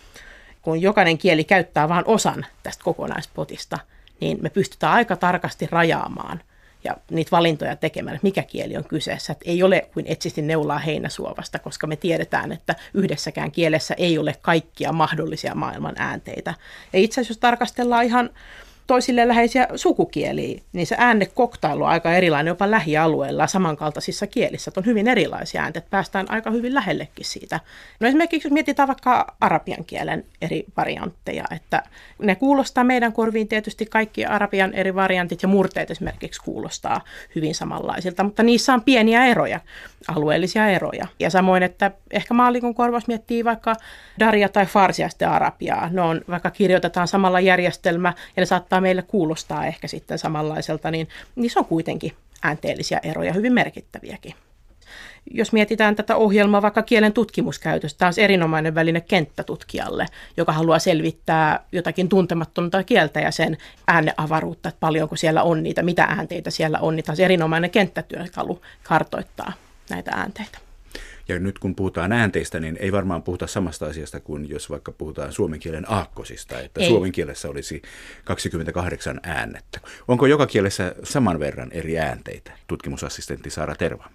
Kun 0.61 0.81
jokainen 0.81 1.17
kieli 1.17 1.43
käyttää 1.43 1.89
vain 1.89 2.03
osan 2.07 2.45
tästä 2.63 2.83
kokonaispotista, 2.83 3.79
niin 4.19 4.37
me 4.41 4.49
pystytään 4.49 4.93
aika 4.93 5.15
tarkasti 5.15 5.67
rajaamaan 5.71 6.41
ja 6.83 6.97
niitä 7.11 7.31
valintoja 7.31 7.75
tekemään, 7.75 8.15
että 8.15 8.27
mikä 8.27 8.43
kieli 8.43 8.77
on 8.77 8.83
kyseessä. 8.83 9.33
Että 9.33 9.45
ei 9.47 9.63
ole 9.63 9.89
kuin 9.93 10.05
etsisti 10.09 10.41
neulaa 10.41 10.79
heinäsuovasta, 10.79 11.59
koska 11.59 11.87
me 11.87 11.95
tiedetään, 11.95 12.51
että 12.51 12.75
yhdessäkään 12.93 13.51
kielessä 13.51 13.95
ei 13.97 14.17
ole 14.17 14.35
kaikkia 14.41 14.91
mahdollisia 14.91 15.55
maailman 15.55 15.95
äänteitä. 15.97 16.53
Ja 16.93 16.99
itse 16.99 17.21
asiassa 17.21 17.31
jos 17.31 17.37
tarkastellaan 17.37 18.05
ihan 18.05 18.29
toisille 18.91 19.27
läheisiä 19.27 19.67
sukukieliä, 19.75 20.61
niin 20.73 20.87
se 20.87 20.95
äänekoktailu 20.99 21.83
on 21.83 21.89
aika 21.89 22.13
erilainen 22.13 22.51
jopa 22.51 22.71
lähialueilla 22.71 23.47
samankaltaisissa 23.47 24.27
kielissä. 24.27 24.69
Että 24.69 24.79
on 24.79 24.85
hyvin 24.85 25.07
erilaisia 25.07 25.61
ääntä, 25.61 25.79
että 25.79 25.89
päästään 25.89 26.25
aika 26.29 26.51
hyvin 26.51 26.75
lähellekin 26.75 27.25
siitä. 27.25 27.59
No 27.99 28.07
esimerkiksi 28.07 28.47
jos 28.47 28.53
mietitään 28.53 28.87
vaikka 28.87 29.35
arabian 29.41 29.85
kielen 29.85 30.25
eri 30.41 30.65
variantteja, 30.77 31.43
että 31.55 31.83
ne 32.19 32.35
kuulostaa 32.35 32.83
meidän 32.83 33.13
korviin 33.13 33.47
tietysti 33.47 33.85
kaikki 33.85 34.25
arabian 34.25 34.73
eri 34.73 34.95
variantit 34.95 35.41
ja 35.41 35.47
murteet 35.47 35.91
esimerkiksi 35.91 36.41
kuulostaa 36.41 37.01
hyvin 37.35 37.55
samanlaisilta, 37.55 38.23
mutta 38.23 38.43
niissä 38.43 38.73
on 38.73 38.83
pieniä 38.83 39.25
eroja, 39.25 39.59
alueellisia 40.07 40.69
eroja. 40.69 41.07
Ja 41.19 41.29
samoin, 41.29 41.63
että 41.63 41.91
ehkä 42.11 42.33
maallikon 42.33 42.75
korvaus 42.75 43.07
miettii 43.07 43.45
vaikka 43.45 43.75
daria 44.19 44.49
tai 44.49 44.65
farsiasta 44.65 45.29
arabiaa. 45.29 45.89
Ne 45.89 46.01
on, 46.01 46.21
vaikka 46.29 46.51
kirjoitetaan 46.51 47.07
samalla 47.07 47.39
järjestelmä 47.39 48.13
ja 48.35 48.41
ne 48.41 48.45
saattaa 48.45 48.80
meille 48.81 49.01
kuulostaa 49.01 49.65
ehkä 49.65 49.87
sitten 49.87 50.19
samanlaiselta, 50.19 50.91
niin 50.91 51.07
niissä 51.35 51.59
on 51.59 51.65
kuitenkin 51.65 52.13
äänteellisiä 52.43 52.99
eroja, 53.03 53.33
hyvin 53.33 53.53
merkittäviäkin. 53.53 54.35
Jos 55.31 55.51
mietitään 55.51 55.95
tätä 55.95 56.15
ohjelmaa 56.15 56.61
vaikka 56.61 56.81
kielen 56.81 57.13
tutkimuskäytöstä, 57.13 57.97
tämä 57.97 58.07
on 58.07 58.13
erinomainen 58.17 58.75
väline 58.75 59.01
kenttätutkijalle, 59.01 60.05
joka 60.37 60.51
haluaa 60.53 60.79
selvittää 60.79 61.63
jotakin 61.71 62.09
tuntemattonta 62.09 62.83
kieltä 62.83 63.19
ja 63.19 63.31
sen 63.31 63.57
ääneavaruutta, 63.87 64.69
että 64.69 64.79
paljonko 64.79 65.15
siellä 65.15 65.43
on 65.43 65.63
niitä, 65.63 65.83
mitä 65.83 66.03
äänteitä 66.03 66.49
siellä 66.49 66.79
on, 66.79 66.95
niin 66.95 67.03
tämä 67.03 67.13
on 67.19 67.25
erinomainen 67.25 67.69
kenttätyökalu 67.69 68.61
kartoittaa 68.83 69.53
näitä 69.89 70.11
äänteitä. 70.11 70.70
Ja 71.27 71.39
nyt 71.39 71.59
kun 71.59 71.75
puhutaan 71.75 72.11
äänteistä, 72.11 72.59
niin 72.59 72.77
ei 72.79 72.91
varmaan 72.91 73.23
puhuta 73.23 73.47
samasta 73.47 73.85
asiasta 73.85 74.19
kuin 74.19 74.49
jos 74.49 74.69
vaikka 74.69 74.91
puhutaan 74.91 75.33
suomen 75.33 75.59
kielen 75.59 75.91
aakkosista, 75.91 76.59
että 76.59 76.81
ei. 76.81 76.87
suomen 76.87 77.11
kielessä 77.11 77.49
olisi 77.49 77.81
28 78.23 79.19
äännettä. 79.23 79.79
Onko 80.07 80.25
joka 80.25 80.47
kielessä 80.47 80.95
saman 81.03 81.39
verran 81.39 81.71
eri 81.71 81.99
äänteitä, 81.99 82.51
tutkimusassistentti 82.67 83.49
Saara 83.49 83.75
Terva? 83.75 84.09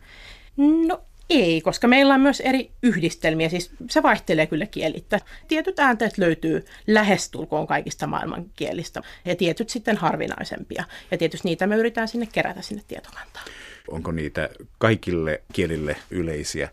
No 0.56 1.02
ei, 1.30 1.60
koska 1.60 1.88
meillä 1.88 2.14
on 2.14 2.20
myös 2.20 2.40
eri 2.40 2.70
yhdistelmiä, 2.82 3.48
siis 3.48 3.70
se 3.90 4.02
vaihtelee 4.02 4.46
kyllä 4.46 4.66
kielittä. 4.66 5.20
Tietyt 5.48 5.78
äänteet 5.78 6.18
löytyy 6.18 6.64
lähestulkoon 6.86 7.66
kaikista 7.66 8.06
maailmankielistä 8.06 9.02
ja 9.24 9.36
tietyt 9.36 9.70
sitten 9.70 9.96
harvinaisempia. 9.96 10.84
Ja 11.10 11.18
tietysti 11.18 11.48
niitä 11.48 11.66
me 11.66 11.76
yritetään 11.76 12.08
sinne 12.08 12.28
kerätä 12.32 12.62
sinne 12.62 12.82
tietokantaan. 12.88 13.46
Onko 13.88 14.12
niitä 14.12 14.48
kaikille 14.78 15.42
kielille 15.52 15.96
yleisiä 16.10 16.68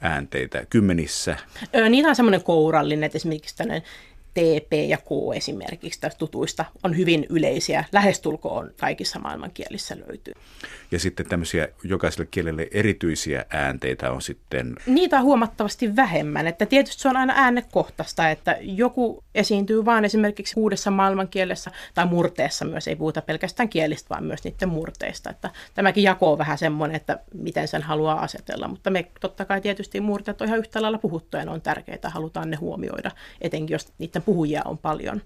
äänteitä 0.00 0.66
kymmenissä? 0.70 1.36
Öö, 1.74 1.88
niitä 1.88 2.08
on 2.08 2.16
semmoinen 2.16 2.42
kourallinen, 2.42 3.04
että 3.04 3.18
esimerkiksi 3.18 3.56
tämmöinen 3.56 3.82
TP 4.34 4.72
ja 4.88 4.96
K 4.96 5.36
esimerkiksi 5.36 6.00
tästä 6.00 6.18
tutuista 6.18 6.64
on 6.82 6.96
hyvin 6.96 7.26
yleisiä, 7.28 7.84
lähestulkoon 7.92 8.70
kaikissa 8.80 9.18
maailmankielissä 9.18 9.96
löytyy. 10.08 10.34
Ja 10.90 10.98
sitten 10.98 11.26
tämmöisiä 11.26 11.68
jokaiselle 11.84 12.28
kielelle 12.30 12.68
erityisiä 12.70 13.44
äänteitä 13.50 14.10
on 14.10 14.22
sitten... 14.22 14.76
Niitä 14.86 15.16
on 15.16 15.22
huomattavasti 15.22 15.96
vähemmän, 15.96 16.46
että 16.46 16.66
tietysti 16.66 17.02
se 17.02 17.08
on 17.08 17.16
aina 17.16 17.32
äänekohtaista, 17.36 18.30
että 18.30 18.56
joku 18.60 19.24
esiintyy 19.34 19.84
vain 19.84 20.04
esimerkiksi 20.04 20.54
uudessa 20.56 20.90
maailmankielessä 20.90 21.70
tai 21.94 22.06
murteessa 22.06 22.64
myös, 22.64 22.88
ei 22.88 22.96
puhuta 22.96 23.22
pelkästään 23.22 23.68
kielistä, 23.68 24.08
vaan 24.08 24.24
myös 24.24 24.44
niiden 24.44 24.68
murteista. 24.68 25.30
Että 25.30 25.50
tämäkin 25.74 26.04
jako 26.04 26.32
on 26.32 26.38
vähän 26.38 26.58
semmoinen, 26.58 26.96
että 26.96 27.18
miten 27.34 27.68
sen 27.68 27.82
haluaa 27.82 28.20
asetella, 28.20 28.68
mutta 28.68 28.90
me 28.90 29.06
totta 29.20 29.44
kai 29.44 29.60
tietysti 29.60 30.00
murteet 30.00 30.40
on 30.40 30.46
ihan 30.46 30.58
yhtä 30.58 30.82
lailla 30.82 30.98
puhuttuja, 30.98 31.44
ne 31.44 31.50
on 31.50 31.60
tärkeitä, 31.60 32.10
halutaan 32.10 32.50
ne 32.50 32.56
huomioida, 32.56 33.10
etenkin 33.40 33.74
jos 33.74 33.92
niiden 33.98 34.21
puhujia 34.22 34.62
on 34.64 34.78
paljon. 34.78 35.22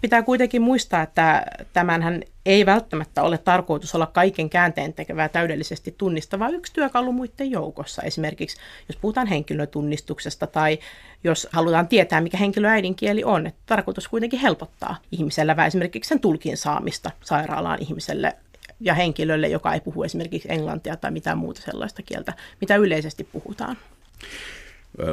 Pitää 0.00 0.22
kuitenkin 0.22 0.62
muistaa, 0.62 1.02
että 1.02 1.46
tämänhän 1.72 2.22
ei 2.46 2.66
välttämättä 2.66 3.22
ole 3.22 3.38
tarkoitus 3.38 3.94
olla 3.94 4.06
kaiken 4.06 4.50
käänteen 4.50 4.92
tekevää 4.92 5.28
täydellisesti 5.28 5.94
tunnistavaa 5.98 6.48
yksi 6.48 6.72
työkalu 6.72 7.12
muiden 7.12 7.50
joukossa. 7.50 8.02
Esimerkiksi 8.02 8.56
jos 8.88 8.96
puhutaan 8.96 9.26
henkilötunnistuksesta 9.26 10.46
tai 10.46 10.78
jos 11.24 11.48
halutaan 11.52 11.88
tietää, 11.88 12.20
mikä 12.20 12.36
henkilö 12.36 12.68
äidinkieli 12.68 13.24
on, 13.24 13.46
että 13.46 13.60
tarkoitus 13.66 14.08
kuitenkin 14.08 14.40
helpottaa 14.40 14.96
ihmisellä 15.12 15.56
esimerkiksi 15.66 16.08
sen 16.08 16.20
tulkin 16.20 16.56
saamista 16.56 17.10
sairaalaan 17.22 17.82
ihmiselle 17.82 18.36
ja 18.80 18.94
henkilölle, 18.94 19.48
joka 19.48 19.74
ei 19.74 19.80
puhu 19.80 20.02
esimerkiksi 20.02 20.48
englantia 20.52 20.96
tai 20.96 21.10
mitään 21.10 21.38
muuta 21.38 21.60
sellaista 21.60 22.02
kieltä, 22.02 22.32
mitä 22.60 22.76
yleisesti 22.76 23.24
puhutaan. 23.24 23.76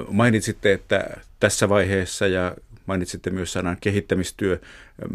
Mainitsitte, 0.08 0.74
että 0.74 1.18
tässä 1.40 1.70
vaiheessa 1.70 2.28
ja 2.28 2.56
Mainitsitte 2.86 3.30
myös 3.30 3.54
sanan 3.54 3.78
kehittämistyö. 3.82 4.60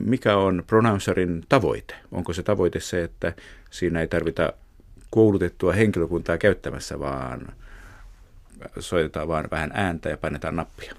Mikä 0.04 0.36
on 0.36 0.64
pronouncerin 0.66 1.44
tavoite? 1.48 1.94
Onko 2.12 2.32
se 2.32 2.42
tavoite 2.42 2.80
se, 2.80 3.04
että 3.04 3.32
siinä 3.70 4.00
ei 4.00 4.08
tarvita 4.08 4.52
koulutettua 5.10 5.72
henkilökuntaa 5.72 6.38
käyttämässä, 6.38 6.98
vaan 6.98 7.52
soitetaan 8.78 9.28
vaan 9.28 9.48
vähän 9.50 9.70
ääntä 9.74 10.08
ja 10.08 10.16
painetaan 10.16 10.56
nappia? 10.56 10.94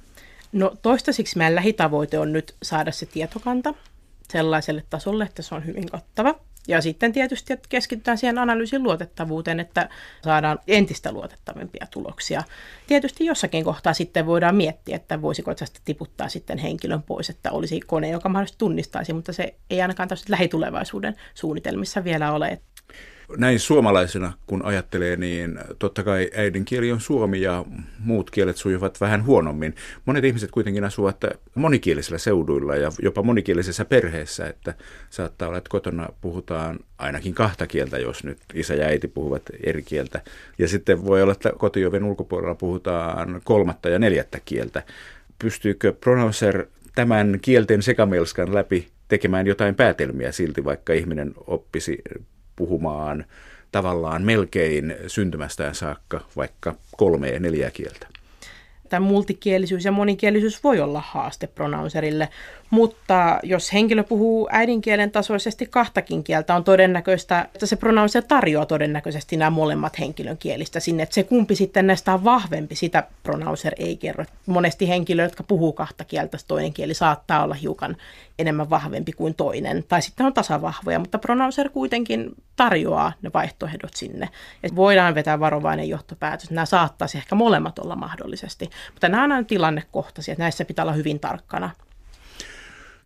No 0.51 0.75
toistaiseksi 0.81 1.37
meidän 1.37 1.55
lähitavoite 1.55 2.19
on 2.19 2.33
nyt 2.33 2.55
saada 2.63 2.91
se 2.91 3.05
tietokanta 3.05 3.73
sellaiselle 4.29 4.83
tasolle, 4.89 5.23
että 5.23 5.41
se 5.41 5.55
on 5.55 5.65
hyvin 5.65 5.89
kattava. 5.89 6.35
Ja 6.69 6.81
sitten 6.81 7.11
tietysti 7.13 7.53
että 7.53 7.69
keskitytään 7.69 8.17
siihen 8.17 8.37
analyysin 8.37 8.83
luotettavuuteen, 8.83 9.59
että 9.59 9.89
saadaan 10.23 10.59
entistä 10.67 11.11
luotettavimpia 11.11 11.87
tuloksia. 11.91 12.43
Tietysti 12.87 13.25
jossakin 13.25 13.63
kohtaa 13.63 13.93
sitten 13.93 14.25
voidaan 14.25 14.55
miettiä, 14.55 14.95
että 14.95 15.21
voisiko 15.21 15.55
tästä 15.55 15.79
tiputtaa 15.85 16.29
sitten 16.29 16.57
henkilön 16.57 17.03
pois, 17.03 17.29
että 17.29 17.51
olisi 17.51 17.79
kone, 17.79 18.09
joka 18.09 18.29
mahdollisesti 18.29 18.59
tunnistaisi, 18.59 19.13
mutta 19.13 19.33
se 19.33 19.55
ei 19.69 19.81
ainakaan 19.81 20.09
lähitulevaisuuden 20.29 21.15
suunnitelmissa 21.33 22.03
vielä 22.03 22.31
ole. 22.31 22.59
Näin 23.37 23.59
suomalaisena, 23.59 24.33
kun 24.47 24.65
ajattelee, 24.65 25.15
niin 25.15 25.59
totta 25.79 26.03
kai 26.03 26.29
äidinkieli 26.35 26.91
on 26.91 26.99
suomi 26.99 27.41
ja 27.41 27.65
muut 27.99 28.31
kielet 28.31 28.57
sujuvat 28.57 29.01
vähän 29.01 29.25
huonommin. 29.25 29.75
Monet 30.05 30.23
ihmiset 30.23 30.51
kuitenkin 30.51 30.83
asuvat 30.83 31.17
monikielisillä 31.55 32.17
seuduilla 32.17 32.75
ja 32.75 32.91
jopa 33.01 33.23
monikielisessä 33.23 33.85
perheessä, 33.85 34.47
että 34.47 34.73
saattaa 35.09 35.47
olla, 35.47 35.57
että 35.57 35.69
kotona 35.69 36.09
puhutaan 36.21 36.79
ainakin 36.97 37.33
kahta 37.33 37.67
kieltä, 37.67 37.97
jos 37.97 38.23
nyt 38.23 38.37
isä 38.53 38.75
ja 38.75 38.85
äiti 38.85 39.07
puhuvat 39.07 39.43
eri 39.63 39.83
kieltä. 39.83 40.21
Ja 40.57 40.67
sitten 40.67 41.05
voi 41.05 41.21
olla, 41.21 41.31
että 41.31 41.51
kotioven 41.57 42.03
ulkopuolella 42.03 42.55
puhutaan 42.55 43.41
kolmatta 43.43 43.89
ja 43.89 43.99
neljättä 43.99 44.39
kieltä. 44.45 44.83
Pystyykö 45.39 45.93
pronouncer 45.93 46.65
tämän 46.95 47.39
kielten 47.41 47.81
sekamelskan 47.81 48.55
läpi 48.55 48.87
tekemään 49.07 49.47
jotain 49.47 49.75
päätelmiä 49.75 50.31
silti, 50.31 50.65
vaikka 50.65 50.93
ihminen 50.93 51.33
oppisi 51.47 52.01
puhumaan 52.59 53.25
tavallaan 53.71 54.21
melkein 54.23 54.95
syntymästään 55.07 55.75
saakka 55.75 56.21
vaikka 56.35 56.75
kolme 56.97 57.29
ja 57.29 57.39
neljä 57.39 57.71
kieltä. 57.71 58.07
Tämä 58.89 59.05
multikielisyys 59.05 59.85
ja 59.85 59.91
monikielisyys 59.91 60.63
voi 60.63 60.79
olla 60.79 61.03
haaste 61.05 61.47
pronouncerille, 61.47 62.29
mutta 62.69 63.39
jos 63.43 63.73
henkilö 63.73 64.03
puhuu 64.03 64.49
äidinkielen 64.51 65.11
tasoisesti 65.11 65.65
kahtakin 65.65 66.23
kieltä, 66.23 66.55
on 66.55 66.63
todennäköistä, 66.63 67.47
että 67.53 67.65
se 67.65 67.75
pronouncer 67.75 68.23
tarjoaa 68.27 68.65
todennäköisesti 68.65 69.37
nämä 69.37 69.49
molemmat 69.49 69.99
henkilön 69.99 70.37
kielistä 70.37 70.79
sinne. 70.79 71.03
Että 71.03 71.15
se 71.15 71.23
kumpi 71.23 71.55
sitten 71.55 71.87
näistä 71.87 72.13
on 72.13 72.23
vahvempi, 72.23 72.75
sitä 72.75 73.03
pronouncer 73.23 73.73
ei 73.77 73.97
kerro. 73.97 74.25
Monesti 74.45 74.87
henkilö, 74.87 75.23
jotka 75.23 75.43
puhuu 75.43 75.73
kahta 75.73 76.03
kieltä, 76.03 76.37
toinen 76.47 76.73
kieli 76.73 76.93
saattaa 76.93 77.43
olla 77.43 77.55
hiukan 77.55 77.97
enemmän 78.39 78.69
vahvempi 78.69 79.11
kuin 79.11 79.35
toinen. 79.35 79.83
Tai 79.87 80.01
sitten 80.01 80.25
on 80.25 80.33
tasavahvoja, 80.33 80.99
mutta 80.99 81.19
pronouncer 81.19 81.69
kuitenkin 81.69 82.29
tarjoaa 82.55 83.13
ne 83.21 83.31
vaihtoehdot 83.33 83.93
sinne. 83.95 84.29
Ja 84.63 84.69
voidaan 84.75 85.15
vetää 85.15 85.39
varovainen 85.39 85.89
johtopäätös. 85.89 86.51
Nämä 86.51 86.65
saattaisi 86.65 87.17
ehkä 87.17 87.35
molemmat 87.35 87.79
olla 87.79 87.95
mahdollisesti. 87.95 88.69
Mutta 88.93 89.09
nämä 89.09 89.23
on 89.23 89.31
aina 89.31 89.47
tilannekohtaisia, 89.47 90.31
että 90.31 90.43
näissä 90.43 90.65
pitää 90.65 90.83
olla 90.83 90.93
hyvin 90.93 91.19
tarkkana. 91.19 91.69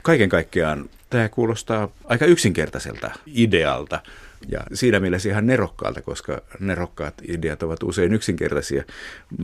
Kaiken 0.03 0.29
kaikkiaan 0.29 0.89
tämä 1.09 1.29
kuulostaa 1.29 1.89
aika 2.05 2.25
yksinkertaiselta 2.25 3.11
idealta 3.25 3.99
ja 4.47 4.59
siinä 4.73 4.99
mielessä 4.99 5.29
ihan 5.29 5.47
nerokkaalta, 5.47 6.01
koska 6.01 6.41
nerokkaat 6.59 7.13
ideat 7.27 7.63
ovat 7.63 7.83
usein 7.83 8.13
yksinkertaisia. 8.13 8.83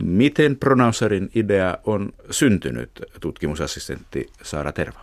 Miten 0.02 0.56
pronouncerin 0.56 1.30
idea 1.34 1.78
on 1.84 2.12
syntynyt, 2.30 2.90
tutkimusassistentti 3.20 4.30
Saara 4.42 4.72
Terva? 4.72 5.00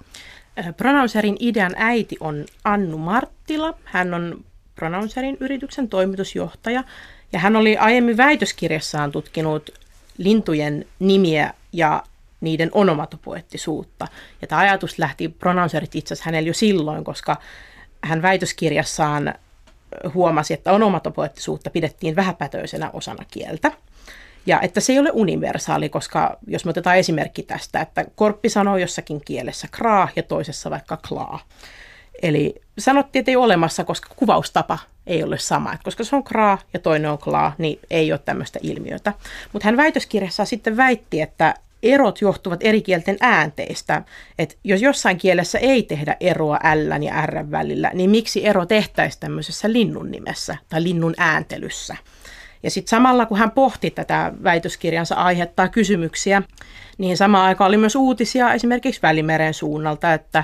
Pronouncerin 0.78 1.38
idean 1.40 1.74
äiti 1.76 2.18
on 2.20 2.46
Annu 2.64 2.98
Marttila. 2.98 3.74
Hän 3.84 4.14
on 4.14 4.46
Pronouncerin 4.76 5.38
yrityksen 5.40 5.90
toimitusjohtaja 5.90 6.84
ja 7.34 7.40
hän 7.40 7.56
oli 7.56 7.78
aiemmin 7.78 8.18
väitöskirjassaan 8.18 9.12
tutkinut 9.12 9.70
lintujen 10.18 10.86
nimiä 11.00 11.54
ja 11.74 12.04
niiden 12.42 12.70
onomatopoettisuutta. 12.72 14.08
Ja 14.42 14.48
tämä 14.48 14.62
ajatus 14.62 15.00
lähti 15.00 15.30
pronouncerit 15.30 15.96
itse 15.96 16.14
asiassa 16.14 16.30
hänellä 16.30 16.48
jo 16.48 16.54
silloin, 16.54 17.04
koska 17.04 17.38
hän 18.04 18.22
väitöskirjassaan 18.22 19.34
huomasi, 20.14 20.54
että 20.54 20.72
onomatopoettisuutta 20.72 21.70
pidettiin 21.70 22.16
vähäpätöisenä 22.16 22.90
osana 22.94 23.26
kieltä. 23.32 23.72
Ja 24.48 24.62
että 24.62 24.80
se 24.80 24.94
ei 24.94 25.00
ole 25.00 25.10
universaali, 25.14 25.90
koska 25.90 26.38
jos 26.48 26.66
me 26.66 26.70
otetaan 26.70 26.98
esimerkki 26.98 27.44
tästä, 27.44 27.82
että 27.82 28.06
korppi 28.16 28.50
sanoo 28.50 28.78
jossakin 28.78 29.22
kielessä 29.26 29.68
kraa 29.72 30.10
ja 30.16 30.24
toisessa 30.24 30.70
vaikka 30.70 30.98
klaa. 31.08 31.40
Eli 32.22 32.56
sanottiin, 32.80 33.20
että 33.20 33.32
ei 33.32 33.36
ole 33.36 33.46
olemassa, 33.46 33.84
koska 33.84 34.10
kuvaustapa 34.16 34.80
ei 35.08 35.24
ole 35.24 35.38
sama. 35.38 35.74
Että 35.74 35.84
koska 35.84 36.04
se 36.04 36.16
on 36.16 36.24
kraa 36.24 36.58
ja 36.74 36.80
toinen 36.80 37.12
on 37.12 37.18
klaa, 37.18 37.56
niin 37.58 37.80
ei 37.90 38.12
ole 38.12 38.20
tämmöistä 38.26 38.60
ilmiötä. 38.62 39.14
Mutta 39.54 39.68
hän 39.68 39.78
väitöskirjassa 39.78 40.46
sitten 40.46 40.78
väitti, 40.78 41.22
että 41.22 41.54
erot 41.84 42.22
johtuvat 42.22 42.60
eri 42.64 42.82
kielten 42.82 43.18
äänteistä. 43.22 44.04
että 44.40 44.56
jos 44.64 44.82
jossain 44.82 45.18
kielessä 45.18 45.60
ei 45.60 45.84
tehdä 45.84 46.18
eroa 46.20 46.60
L 46.76 47.04
ja 47.04 47.26
R 47.26 47.52
välillä, 47.52 47.92
niin 47.94 48.10
miksi 48.10 48.48
ero 48.48 48.66
tehtäisiin 48.66 49.20
tämmöisessä 49.20 49.72
linnun 49.72 50.12
nimessä 50.12 50.58
tai 50.70 50.84
linnun 50.84 51.14
ääntelyssä? 51.18 51.96
Ja 52.64 52.72
sitten 52.72 52.90
samalla 52.90 53.26
kun 53.26 53.38
hän 53.38 53.52
pohti 53.52 53.92
tätä 53.92 54.34
väitöskirjansa 54.44 55.16
aiheuttaa 55.16 55.68
kysymyksiä, 55.68 56.42
niin 56.98 57.18
samaan 57.18 57.46
aikaan 57.46 57.68
oli 57.68 57.78
myös 57.78 57.96
uutisia 57.96 58.54
esimerkiksi 58.54 59.02
Välimeren 59.02 59.54
suunnalta, 59.54 60.14
että 60.14 60.44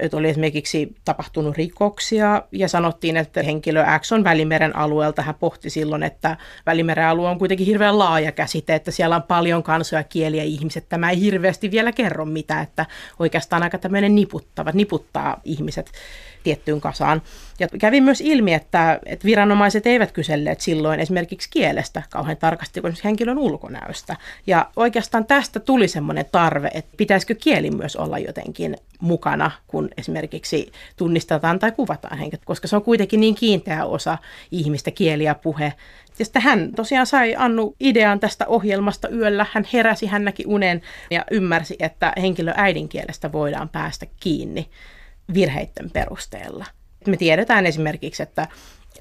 että 0.00 0.16
oli 0.16 0.28
esimerkiksi 0.28 0.94
tapahtunut 1.04 1.56
rikoksia 1.56 2.42
ja 2.52 2.68
sanottiin, 2.68 3.16
että 3.16 3.42
henkilö 3.42 3.84
X 3.98 4.12
on 4.12 4.24
Välimeren 4.24 4.76
alueelta. 4.76 5.22
Hän 5.22 5.34
pohti 5.34 5.70
silloin, 5.70 6.02
että 6.02 6.36
Välimeren 6.66 7.06
alue 7.06 7.28
on 7.28 7.38
kuitenkin 7.38 7.66
hirveän 7.66 7.98
laaja 7.98 8.32
käsite, 8.32 8.74
että 8.74 8.90
siellä 8.90 9.16
on 9.16 9.22
paljon 9.22 9.62
kansoja, 9.62 10.02
kieliä 10.02 10.42
ihmiset. 10.42 10.88
Tämä 10.88 11.10
ei 11.10 11.20
hirveästi 11.20 11.70
vielä 11.70 11.92
kerro 11.92 12.24
mitä, 12.24 12.60
että 12.60 12.86
oikeastaan 13.18 13.62
aika 13.62 13.78
tämmöinen 13.78 14.14
niputtava, 14.14 14.70
niputtaa 14.74 15.40
ihmiset 15.44 15.92
tiettyyn 16.46 16.80
kasaan. 16.80 17.22
Ja 17.58 17.68
kävi 17.78 18.00
myös 18.00 18.20
ilmi, 18.20 18.54
että, 18.54 19.00
että 19.06 19.24
viranomaiset 19.24 19.86
eivät 19.86 20.12
kyselleet 20.12 20.60
silloin 20.60 21.00
esimerkiksi 21.00 21.50
kielestä 21.50 22.02
kauhean 22.10 22.36
tarkasti 22.36 22.80
kuin 22.80 22.94
henkilön 23.04 23.38
ulkonäöstä. 23.38 24.16
Ja 24.46 24.70
oikeastaan 24.76 25.26
tästä 25.26 25.60
tuli 25.60 25.88
semmoinen 25.88 26.24
tarve, 26.32 26.70
että 26.74 26.94
pitäisikö 26.96 27.34
kieli 27.34 27.70
myös 27.70 27.96
olla 27.96 28.18
jotenkin 28.18 28.76
mukana, 29.00 29.50
kun 29.66 29.88
esimerkiksi 29.98 30.72
tunnistetaan 30.96 31.58
tai 31.58 31.72
kuvataan 31.72 32.18
henkilöt, 32.18 32.44
koska 32.44 32.68
se 32.68 32.76
on 32.76 32.82
kuitenkin 32.82 33.20
niin 33.20 33.34
kiinteä 33.34 33.84
osa 33.84 34.18
ihmistä 34.50 34.90
kieli 34.90 35.24
ja 35.24 35.34
puhe. 35.34 35.72
Ja 36.18 36.24
sitten 36.24 36.42
hän 36.42 36.72
tosiaan 36.76 37.06
sai 37.06 37.34
Annu 37.38 37.76
idean 37.80 38.20
tästä 38.20 38.46
ohjelmasta 38.46 39.08
yöllä. 39.08 39.46
Hän 39.52 39.66
heräsi, 39.72 40.06
hän 40.06 40.24
näki 40.24 40.44
unen 40.46 40.82
ja 41.10 41.24
ymmärsi, 41.30 41.76
että 41.78 42.12
henkilö 42.20 42.52
äidinkielestä 42.56 43.32
voidaan 43.32 43.68
päästä 43.68 44.06
kiinni 44.20 44.68
virheiden 45.34 45.90
perusteella. 45.90 46.64
Me 47.06 47.16
tiedetään 47.16 47.66
esimerkiksi, 47.66 48.22
että 48.22 48.48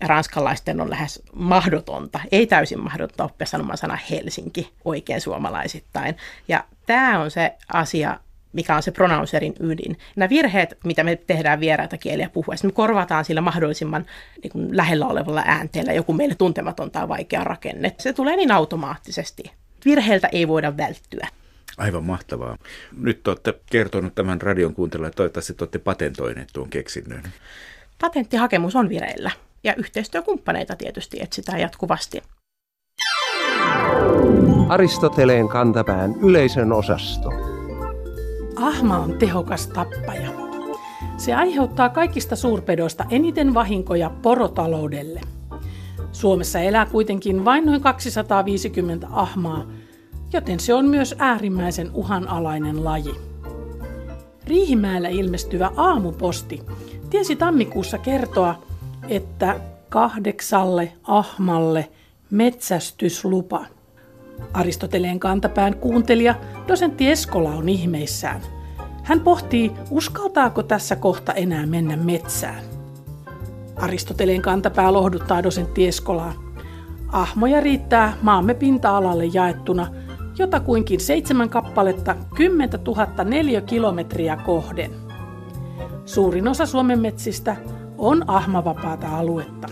ranskalaisten 0.02 0.82
on 0.82 0.90
lähes 0.90 1.22
mahdotonta, 1.34 2.20
ei 2.32 2.48
täysin 2.48 2.80
mahdotonta 2.80 3.24
oppia 3.24 3.48
sanomaan 3.48 3.78
sana 3.78 3.98
Helsinki 4.10 4.74
oikein 4.86 5.22
suomalaisittain. 5.22 6.18
Ja 6.48 6.64
tämä 6.86 7.20
on 7.20 7.32
se 7.32 7.54
asia, 7.74 8.20
mikä 8.54 8.76
on 8.76 8.84
se 8.84 8.92
pronouncerin 8.92 9.54
ydin. 9.60 9.98
Nämä 10.16 10.30
virheet, 10.30 10.78
mitä 10.84 11.04
me 11.04 11.16
tehdään 11.16 11.60
vieraita 11.60 11.98
kieliä 11.98 12.30
puhuessa, 12.30 12.68
me 12.68 12.74
korvataan 12.74 13.26
sillä 13.26 13.42
mahdollisimman 13.42 14.06
niin 14.44 14.52
kuin 14.52 14.78
lähellä 14.78 15.08
olevalla 15.08 15.44
äänteellä 15.46 15.94
joku 15.94 16.14
meille 16.14 16.36
tuntematon 16.36 16.92
tai 16.92 17.08
vaikea 17.08 17.44
rakenne. 17.44 17.96
Se 18.00 18.14
tulee 18.14 18.36
niin 18.36 18.52
automaattisesti. 18.52 19.44
Virheiltä 19.86 20.28
ei 20.32 20.48
voida 20.48 20.78
välttyä. 20.78 21.28
Aivan 21.78 22.04
mahtavaa. 22.04 22.58
Nyt 22.98 23.28
olette 23.28 23.60
kertonut 23.72 24.16
tämän 24.16 24.42
radion 24.42 24.74
kuuntelijoille, 24.74 25.08
että 25.08 25.18
toivottavasti 25.18 25.56
olette 25.62 25.80
patentoineet 25.80 26.50
tuon 26.54 26.70
keksinnön. 26.70 27.24
Patenttihakemus 28.02 28.76
on 28.76 28.90
vireillä 28.90 29.32
ja 29.64 29.76
yhteistyökumppaneita 29.76 30.76
tietysti 30.76 31.18
etsitään 31.22 31.62
jatkuvasti. 31.62 32.22
Aristoteleen 34.70 35.48
kantapään 35.48 36.16
yleisön 36.22 36.74
osasto. 36.74 37.30
Ahma 38.56 38.98
on 38.98 39.18
tehokas 39.18 39.68
tappaja. 39.68 40.30
Se 41.18 41.34
aiheuttaa 41.34 41.90
kaikista 41.90 42.36
suurpedoista 42.36 43.06
eniten 43.10 43.54
vahinkoja 43.54 44.10
porotaloudelle. 44.10 45.22
Suomessa 46.12 46.60
elää 46.60 46.86
kuitenkin 46.86 47.46
vain 47.46 47.66
noin 47.66 47.82
250 47.82 49.08
ahmaa, 49.12 49.66
joten 50.34 50.60
se 50.60 50.74
on 50.74 50.86
myös 50.86 51.16
äärimmäisen 51.20 51.92
uhanalainen 51.94 52.84
laji. 52.84 53.16
Riihimäellä 54.48 55.10
ilmestyvä 55.10 55.72
aamuposti 55.76 56.62
tiesi 57.10 57.36
tammikuussa 57.36 57.98
kertoa, 57.98 58.64
että 59.10 59.60
kahdeksalle 59.90 60.94
ahmalle 61.04 61.90
metsästyslupa. 62.32 63.66
Aristoteleen 64.54 65.20
kantapään 65.20 65.76
kuuntelija, 65.76 66.36
dosentti 66.68 67.10
Eskola 67.10 67.50
on 67.50 67.70
ihmeissään. 67.70 68.42
Hän 69.04 69.20
pohtii, 69.20 69.72
uskaltaako 69.90 70.64
tässä 70.64 70.96
kohta 70.96 71.34
enää 71.34 71.66
mennä 71.66 71.98
metsään. 71.98 72.64
Aristoteleen 73.76 74.42
kantapää 74.42 74.94
lohduttaa 74.94 75.44
dosentti 75.44 75.88
Eskolaa. 75.88 76.34
Ahmoja 77.12 77.62
riittää 77.62 78.14
maamme 78.22 78.54
pinta-alalle 78.54 79.26
jaettuna– 79.26 79.88
jotakuinkin 80.38 81.00
seitsemän 81.00 81.50
kappaletta 81.50 82.16
10 82.36 82.70
000 82.88 83.24
neliökilometriä 83.24 84.38
kohden. 84.46 84.92
Suurin 86.06 86.48
osa 86.48 86.66
Suomen 86.66 87.00
metsistä 87.00 87.56
on 87.98 88.24
ahmavapaata 88.28 89.18
aluetta. 89.18 89.68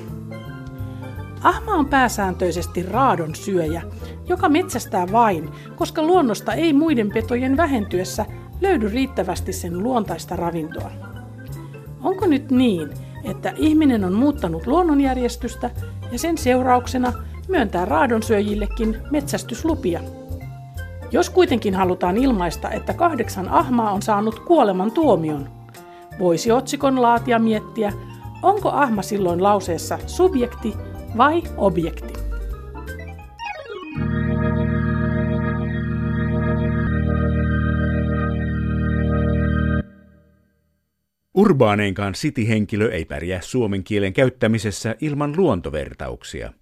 Ahma 1.43 1.71
on 1.73 1.85
pääsääntöisesti 1.85 2.83
raadon 2.83 3.35
syöjä, 3.35 3.81
joka 4.27 4.49
metsästää 4.49 5.11
vain, 5.11 5.49
koska 5.75 6.01
luonnosta 6.03 6.53
ei 6.53 6.73
muiden 6.73 7.09
petojen 7.13 7.57
vähentyessä 7.57 8.25
löydy 8.61 8.87
riittävästi 8.87 9.53
sen 9.53 9.83
luontaista 9.83 10.35
ravintoa. 10.35 10.91
Onko 12.01 12.27
nyt 12.27 12.51
niin, 12.51 12.89
että 13.23 13.53
ihminen 13.55 14.03
on 14.03 14.13
muuttanut 14.13 14.67
luonnonjärjestystä 14.67 15.69
ja 16.11 16.19
sen 16.19 16.37
seurauksena 16.37 17.13
myöntää 17.47 17.85
raadonsyöjillekin 17.85 18.97
metsästyslupia. 19.11 19.99
Jos 21.13 21.29
kuitenkin 21.29 21.75
halutaan 21.75 22.17
ilmaista, 22.17 22.71
että 22.71 22.93
kahdeksan 22.93 23.49
ahmaa 23.49 23.91
on 23.91 24.01
saanut 24.01 24.39
kuoleman 24.39 24.91
tuomion, 24.91 25.49
voisi 26.19 26.51
otsikon 26.51 27.01
laatia 27.01 27.39
miettiä, 27.39 27.93
onko 28.41 28.69
ahma 28.69 29.01
silloin 29.01 29.43
lauseessa 29.43 29.99
subjekti 30.07 30.73
vai 31.17 31.43
objekti. 31.57 32.13
Urbaaneinkaan 41.33 42.15
sitihenkilö 42.15 42.91
ei 42.91 43.05
pärjää 43.05 43.41
suomen 43.41 43.83
kielen 43.83 44.13
käyttämisessä 44.13 44.95
ilman 45.01 45.33
luontovertauksia. 45.37 46.53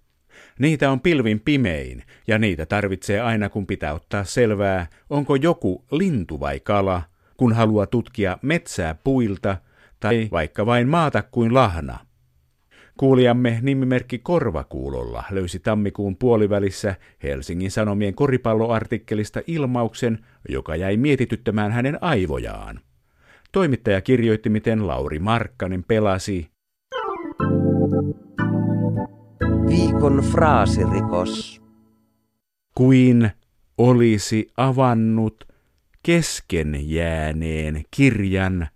Niitä 0.58 0.90
on 0.90 1.00
pilvin 1.00 1.40
pimein, 1.40 2.02
ja 2.26 2.38
niitä 2.38 2.66
tarvitsee 2.66 3.20
aina 3.20 3.48
kun 3.48 3.66
pitää 3.66 3.94
ottaa 3.94 4.24
selvää, 4.24 4.86
onko 5.10 5.36
joku 5.36 5.84
lintu 5.90 6.40
vai 6.40 6.60
kala, 6.60 7.02
kun 7.36 7.52
haluaa 7.52 7.86
tutkia 7.86 8.38
metsää 8.42 8.94
puilta 9.04 9.56
tai 10.00 10.28
vaikka 10.32 10.66
vain 10.66 10.88
maata 10.88 11.22
kuin 11.22 11.54
lahna. 11.54 11.98
Kuulijamme 12.96 13.58
nimimerkki 13.62 14.18
Korvakuulolla 14.18 15.24
löysi 15.30 15.58
tammikuun 15.58 16.16
puolivälissä 16.16 16.94
Helsingin 17.22 17.70
Sanomien 17.70 18.14
koripalloartikkelista 18.14 19.40
ilmauksen, 19.46 20.18
joka 20.48 20.76
jäi 20.76 20.96
mietityttämään 20.96 21.72
hänen 21.72 21.98
aivojaan. 22.00 22.80
Toimittaja 23.52 24.00
kirjoitti, 24.00 24.50
miten 24.50 24.86
Lauri 24.86 25.18
Markkanen 25.18 25.84
pelasi 25.84 26.51
Viikon 29.72 30.24
fraasirikos. 30.32 31.62
kuin 32.74 33.30
olisi 33.78 34.48
avannut 34.56 35.48
kesken 36.02 36.90
jääneen 36.90 37.82
kirjan 37.90 38.68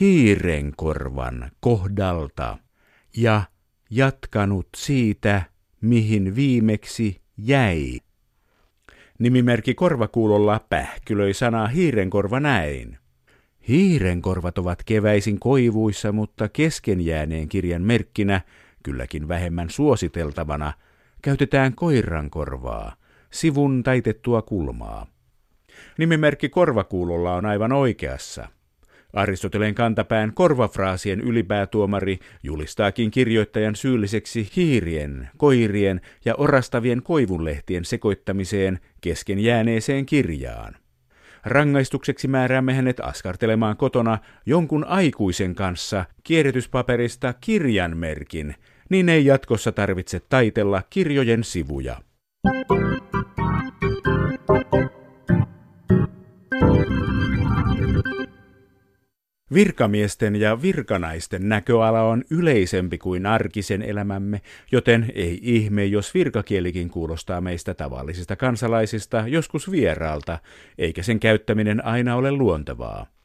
hiirenkorvan 0.00 1.50
kohdalta 1.60 2.58
ja 3.16 3.42
jatkanut 3.90 4.68
siitä, 4.76 5.42
mihin 5.80 6.36
viimeksi 6.36 7.20
jäi. 7.36 7.98
Nimimerkki 9.18 9.74
korvakuulolla 9.74 10.60
pähkylöi 10.68 11.34
sanaa 11.34 11.66
hiirenkorva 11.66 12.40
näin. 12.40 12.98
Hiirenkorvat 13.68 14.58
ovat 14.58 14.82
keväisin 14.84 15.40
koivuissa, 15.40 16.12
mutta 16.12 16.48
kesken 16.48 17.00
jääneen 17.00 17.48
kirjan 17.48 17.82
merkkinä, 17.82 18.40
kylläkin 18.88 19.28
vähemmän 19.28 19.70
suositeltavana, 19.70 20.72
käytetään 21.22 21.74
koirankorvaa, 21.74 22.94
sivun 23.30 23.82
taitettua 23.82 24.42
kulmaa. 24.42 25.06
Nimimerkki 25.98 26.48
korvakuulolla 26.48 27.34
on 27.34 27.46
aivan 27.46 27.72
oikeassa. 27.72 28.48
Aristoteleen 29.12 29.74
kantapään 29.74 30.32
korvafraasien 30.34 31.20
ylipäätuomari 31.20 32.18
julistaakin 32.42 33.10
kirjoittajan 33.10 33.76
syylliseksi 33.76 34.50
hiirien, 34.56 35.28
koirien 35.36 36.00
ja 36.24 36.34
orastavien 36.34 37.02
koivunlehtien 37.02 37.84
sekoittamiseen 37.84 38.78
kesken 39.00 39.38
jääneeseen 39.38 40.06
kirjaan. 40.06 40.76
Rangaistukseksi 41.44 42.28
määräämme 42.28 42.74
hänet 42.74 43.00
askartelemaan 43.00 43.76
kotona 43.76 44.18
jonkun 44.46 44.84
aikuisen 44.84 45.54
kanssa 45.54 46.04
kierrätyspaperista 46.24 47.34
kirjanmerkin, 47.40 48.54
niin 48.88 49.08
ei 49.08 49.24
jatkossa 49.24 49.72
tarvitse 49.72 50.20
taitella 50.28 50.82
kirjojen 50.90 51.44
sivuja. 51.44 51.96
Virkamiesten 59.54 60.36
ja 60.36 60.62
virkanaisten 60.62 61.48
näköala 61.48 62.02
on 62.02 62.24
yleisempi 62.30 62.98
kuin 62.98 63.26
arkisen 63.26 63.82
elämämme, 63.82 64.40
joten 64.72 65.12
ei 65.14 65.38
ihme, 65.42 65.84
jos 65.84 66.14
virkakielikin 66.14 66.90
kuulostaa 66.90 67.40
meistä 67.40 67.74
tavallisista 67.74 68.36
kansalaisista 68.36 69.24
joskus 69.26 69.70
vieraalta, 69.70 70.38
eikä 70.78 71.02
sen 71.02 71.20
käyttäminen 71.20 71.84
aina 71.84 72.16
ole 72.16 72.32
luontevaa. 72.32 73.17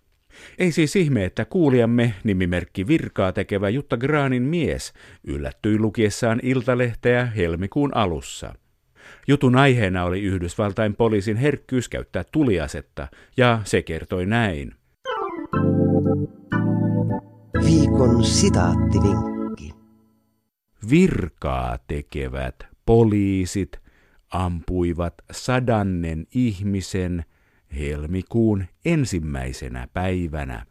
Ei 0.57 0.71
siis 0.71 0.95
ihme, 0.95 1.25
että 1.25 1.45
kuulijamme 1.45 2.13
nimimerkki 2.23 2.87
virkaa 2.87 3.31
tekevä 3.31 3.69
Jutta 3.69 3.97
Graanin 3.97 4.43
mies 4.43 4.93
yllättyi 5.23 5.79
lukiessaan 5.79 6.39
Iltalehteä 6.43 7.25
helmikuun 7.25 7.95
alussa. 7.95 8.55
Jutun 9.27 9.55
aiheena 9.55 10.03
oli 10.03 10.21
Yhdysvaltain 10.21 10.95
poliisin 10.95 11.37
herkkyys 11.37 11.89
käyttää 11.89 12.23
tuliasetta, 12.31 13.07
ja 13.37 13.61
se 13.63 13.81
kertoi 13.81 14.25
näin. 14.25 14.75
Viikon 17.65 18.23
sitaattivinkki. 18.23 19.73
Virkaa 20.89 21.77
tekevät 21.87 22.55
poliisit 22.85 23.79
ampuivat 24.29 25.13
sadannen 25.31 26.25
ihmisen 26.35 27.25
helmikuun 27.79 28.65
ensimmäisenä 28.85 29.87
päivänä. 29.93 30.65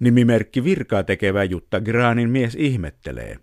Nimimerkki 0.00 0.64
virkaa 0.64 1.02
tekevä 1.02 1.44
Jutta 1.44 1.80
Graanin 1.80 2.30
mies 2.30 2.54
ihmettelee. 2.54 3.36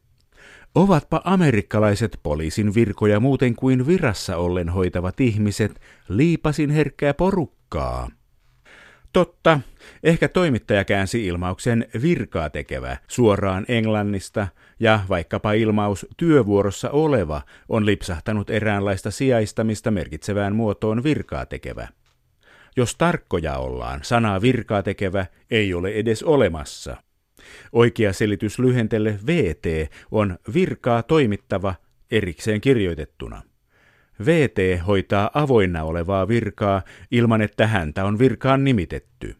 Ovatpa 0.75 1.21
amerikkalaiset 1.23 2.19
poliisin 2.23 2.75
virkoja 2.75 3.19
muuten 3.19 3.55
kuin 3.55 3.87
virassa 3.87 4.37
ollen 4.37 4.69
hoitavat 4.69 5.19
ihmiset 5.19 5.81
liipasin 6.09 6.69
herkkää 6.69 7.13
porukkaa. 7.13 8.09
Totta, 9.13 9.59
ehkä 10.03 10.27
toimittaja 10.27 10.83
käänsi 10.83 11.25
ilmauksen 11.25 11.87
virkaa 12.01 12.49
tekevä 12.49 12.97
suoraan 13.07 13.65
englannista, 13.67 14.47
ja 14.79 14.99
vaikkapa 15.09 15.53
ilmaus 15.53 16.05
työvuorossa 16.17 16.89
oleva 16.89 17.41
on 17.69 17.85
lipsahtanut 17.85 18.49
eräänlaista 18.49 19.11
sijaistamista 19.11 19.91
merkitsevään 19.91 20.55
muotoon 20.55 21.03
virkaa 21.03 21.45
tekevä. 21.45 21.87
Jos 22.75 22.95
tarkkoja 22.95 23.57
ollaan, 23.57 23.99
sanaa 24.03 24.41
virkaa 24.41 24.83
tekevä 24.83 25.25
ei 25.51 25.73
ole 25.73 25.89
edes 25.89 26.23
olemassa. 26.23 26.97
Oikea 27.71 28.13
selitys 28.13 28.59
lyhentelle 28.59 29.19
VT 29.27 29.91
on 30.11 30.37
virkaa 30.53 31.03
toimittava 31.03 31.75
erikseen 32.11 32.61
kirjoitettuna. 32.61 33.41
VT 34.25 34.85
hoitaa 34.87 35.31
avoinna 35.33 35.83
olevaa 35.83 36.27
virkaa 36.27 36.81
ilman, 37.11 37.41
että 37.41 37.67
häntä 37.67 38.05
on 38.05 38.19
virkaan 38.19 38.63
nimitetty. 38.63 39.35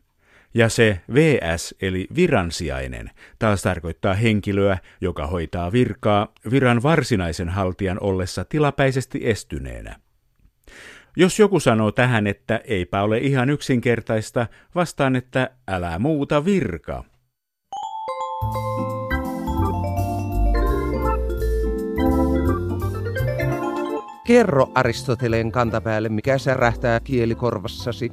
Ja 0.53 0.69
se 0.69 1.01
VS 1.13 1.75
eli 1.81 2.07
viransijainen 2.15 3.11
taas 3.39 3.61
tarkoittaa 3.61 4.13
henkilöä, 4.13 4.77
joka 5.01 5.27
hoitaa 5.27 5.71
virkaa 5.71 6.33
viran 6.51 6.83
varsinaisen 6.83 7.49
haltijan 7.49 7.97
ollessa 8.01 8.45
tilapäisesti 8.45 9.19
estyneenä. 9.23 10.04
Jos 11.17 11.39
joku 11.39 11.59
sanoo 11.59 11.91
tähän, 11.91 12.27
että 12.27 12.61
eipä 12.63 13.01
ole 13.01 13.17
ihan 13.17 13.49
yksinkertaista, 13.49 14.47
vastaan, 14.75 15.15
että 15.15 15.49
älä 15.67 15.99
muuta 15.99 16.45
virka. 16.45 17.03
Kerro 24.27 24.71
Aristoteleen 24.75 25.51
kantapäälle, 25.51 26.09
mikä 26.09 26.37
särähtää 26.37 26.99
kielikorvassasi. 26.99 28.11